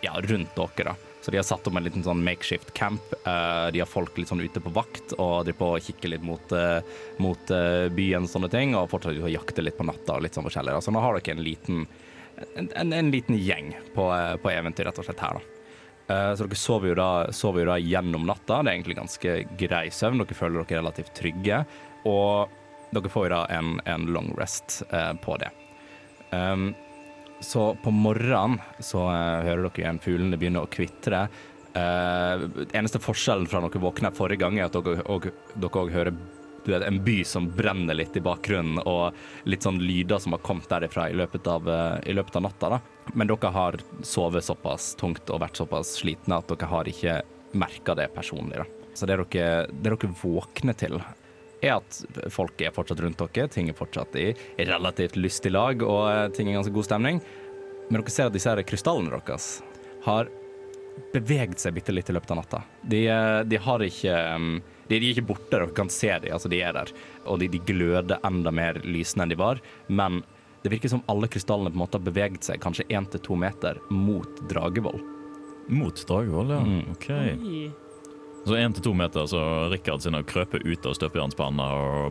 [0.01, 0.91] ja, rundt dere.
[0.91, 0.95] da.
[1.22, 3.03] Så de har satt opp en liten sånn makeshift camp.
[3.26, 6.24] Uh, de har folk litt sånn ute på vakt og driver på å kikke litt
[6.24, 6.80] mot, uh,
[7.24, 10.38] mot uh, byen og sånne ting, og fortsatt å jakte litt på natta og litt
[10.38, 10.78] sånn forskjellig.
[10.86, 11.84] Så nå har dere en liten,
[12.53, 14.07] en, en, en liten gjeng på,
[14.43, 15.57] på eventyr rett og slett her, da.
[16.08, 18.62] Eh, Så dere sover jo, da, sover jo da gjennom natta.
[18.62, 20.24] Det er egentlig ganske grei søvn.
[20.24, 21.62] Dere føler dere relativt trygge.
[22.08, 22.53] Og
[22.95, 25.51] dere får jo da en, en long rest eh, på det.
[26.32, 26.74] Um,
[27.43, 31.28] så på morgenen så eh, hører dere igjen fuglene begynne å kvitre.
[31.78, 36.16] Uh, eneste forskjellen fra når dere våkner forrige gang, er at dere òg hører
[36.68, 39.15] du vet, en by som brenner litt i bakgrunnen, og
[39.47, 42.70] litt sånn lyder som har kommet derifra i løpet av, eh, i løpet av natta.
[42.70, 42.80] da.
[43.13, 47.22] Men dere har sovet såpass tungt og vært såpass slitne at dere har ikke
[47.53, 48.57] merka det personlig.
[48.57, 48.65] da.
[48.93, 51.01] Så det dere, det dere våkner til,
[51.61, 56.03] er at folk er fortsatt rundt dere, ting er fortsatt i relativt lystig lag, og
[56.11, 57.22] eh, ting er ganske god stemning.
[57.89, 59.61] Men dere ser at disse her krystallene deres
[60.03, 60.28] har
[61.13, 62.63] beveget seg bitte litt i løpet av natta.
[62.84, 64.57] De, eh, de har ikke um,
[64.88, 66.94] de, de er ikke borte, dere kan se dem, altså de er der.
[67.26, 69.62] Og de, de gløder enda mer lysende enn de var.
[69.88, 70.22] Men
[70.64, 73.38] det virker som alle krystallene på en måte har beveget seg kanskje én til to
[73.40, 75.04] meter mot Dragevoll.
[75.68, 76.64] Mot Dragevold, ja.
[76.64, 76.96] Mm.
[76.96, 77.12] OK.
[77.12, 77.68] Oi.
[78.48, 79.40] Så én til to meter, så
[79.72, 81.66] Rikard sin har krøpet ut av støpejernspanna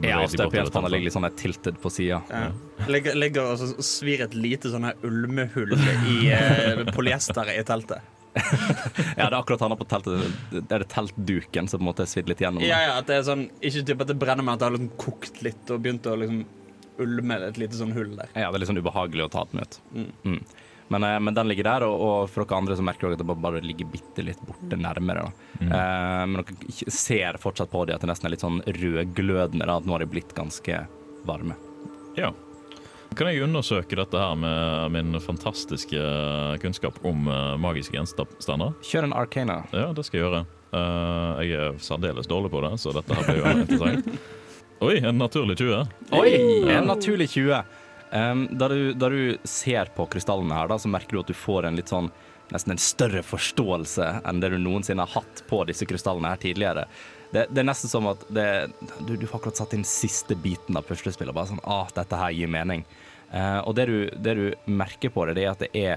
[0.04, 2.18] Ja, støpejernspanna ligger litt sånn der tilted på sida.
[2.28, 2.50] Ja.
[2.92, 5.72] Ligger, ligger og svir et lite sånn her ulmehull
[6.12, 8.04] i eh, polyesteret i teltet.
[9.16, 10.36] Ja, det er akkurat han har på teltet.
[10.52, 12.64] Det er det teltduken som på en måte er svidd litt gjennom.
[12.64, 14.76] Ja, ja, at det er sånn Ikke typ at det brenner, men at det har
[14.76, 16.44] liksom kokt litt og begynt å liksom
[17.02, 18.30] ulme et lite sånn hull der.
[18.32, 19.78] Ja, det er litt sånn ubehagelig å ta den ut.
[19.92, 20.08] Mm.
[20.24, 20.40] Mm.
[20.88, 23.22] Men, eh, men den ligger der, og, og for dere andre så merker dere at
[23.22, 25.26] det bare, bare ligger bitte litt borte nærmere.
[25.26, 25.66] Da.
[25.66, 29.66] Eh, men dere ser fortsatt på dem at det nesten er litt sånn rødglødende.
[29.66, 30.84] Da, at nå har de blitt ganske
[31.26, 31.58] varme.
[32.16, 32.32] Ja.
[33.16, 36.00] Kan jeg undersøke dette her med min fantastiske
[36.60, 38.74] kunnskap om eh, magiske gjenstander?
[38.84, 39.62] Kjør en arcana.
[39.72, 40.42] Ja, det skal jeg gjøre.
[40.76, 44.10] Uh, jeg er særdeles dårlig på det, så dette her blir jo interessant.
[44.84, 45.94] Oi, en naturlig 20.
[46.18, 46.34] Oi!
[46.74, 47.62] En naturlig 20.
[48.12, 51.38] Um, da, du, da du ser på krystallene her, da, så merker du at du
[51.38, 52.12] får en litt sånn
[52.52, 56.84] nesten en større forståelse enn det du noensinne har hatt på disse krystallene her tidligere.
[57.32, 58.46] Det, det er nesten som at det,
[59.00, 61.34] du, du har akkurat satt inn siste biten av puslespillet.
[61.34, 62.84] Bare sånn ah, dette her gir mening.
[63.32, 65.94] Eh, og det du, det du merker på det, det er at det er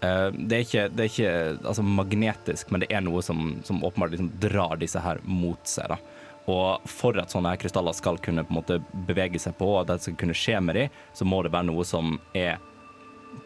[0.00, 1.34] eh, det er ikke, det er ikke
[1.70, 5.92] altså, magnetisk, men det er noe som, som åpenbart liksom drar disse her mot seg.
[5.94, 6.00] da.
[6.46, 9.80] Og for at sånne her krystaller skal kunne på en måte bevege seg på, og
[9.84, 12.60] at det skal kunne skje med dem, så må det være noe som er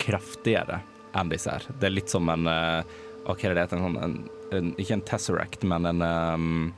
[0.01, 0.83] kraftigere
[1.17, 1.65] enn disse her.
[1.81, 3.79] Det er litt som en eh, Hva er det heter?
[3.81, 4.13] En, sånn- en,
[4.57, 6.71] en, ikke en tesseract, men en um,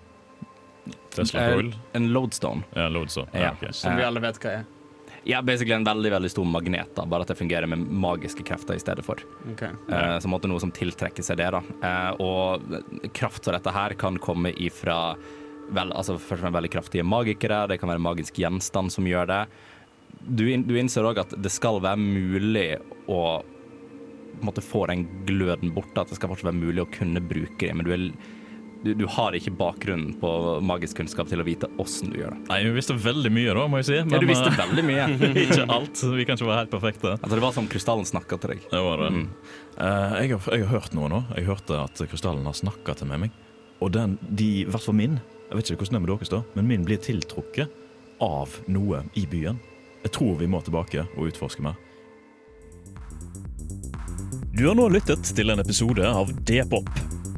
[1.15, 1.69] Tesla en, Coil.
[1.99, 2.65] en lodestone.
[2.75, 3.31] Ja, lodestone.
[3.33, 3.53] Ja.
[3.55, 3.73] okay.
[3.77, 4.65] Som vi alle vet hva er.
[5.25, 8.75] Ja, basically en veldig veldig stor magnet, da, bare at det fungerer med magiske krefter
[8.75, 9.23] i stedet for.
[9.53, 9.71] Okay.
[9.87, 11.51] Uh, så måtte noe som tiltrekker seg det.
[11.55, 11.63] da.
[11.85, 15.15] Uh, og kraft for dette her kan komme ifra
[15.73, 19.31] vel, altså først og fremst veldig kraftige magikere, det kan være magisk gjenstand som gjør
[19.31, 19.41] det.
[20.23, 22.69] Du, du innser òg at det skal være mulig
[23.11, 23.23] å
[24.33, 27.21] på en måte få den gløden bort, at det skal fortsatt være mulig å kunne
[27.23, 28.09] bruke det, men du, er,
[28.83, 30.31] du, du har ikke bakgrunnen på
[30.67, 32.41] magisk kunnskap til å vite åssen du gjør det.
[32.51, 33.99] Nei, vi visste veldig mye, da, må jeg si.
[34.01, 35.07] Ja, du visste eh, veldig mye.
[35.45, 36.03] ikke alt.
[36.03, 37.15] Vi kan ikke være helt perfekte.
[37.19, 38.65] Altså, det var som krystallen snakka til deg.
[38.73, 39.13] Det var det.
[39.15, 39.29] Mm.
[39.77, 41.23] Uh, jeg, har, jeg har hørt noe nå.
[41.39, 43.31] Jeg hørte at krystallen har snakka til meg.
[43.83, 46.33] Og den, de, i hvert fall min, jeg vet ikke hvordan det er med deres,
[46.33, 47.79] da, men min blir tiltrukket
[48.23, 49.59] av noe i byen.
[50.03, 51.79] Jeg tror vi må tilbake og utforske mer.
[54.53, 56.91] Du har nå lyttet til en episode av D-pop,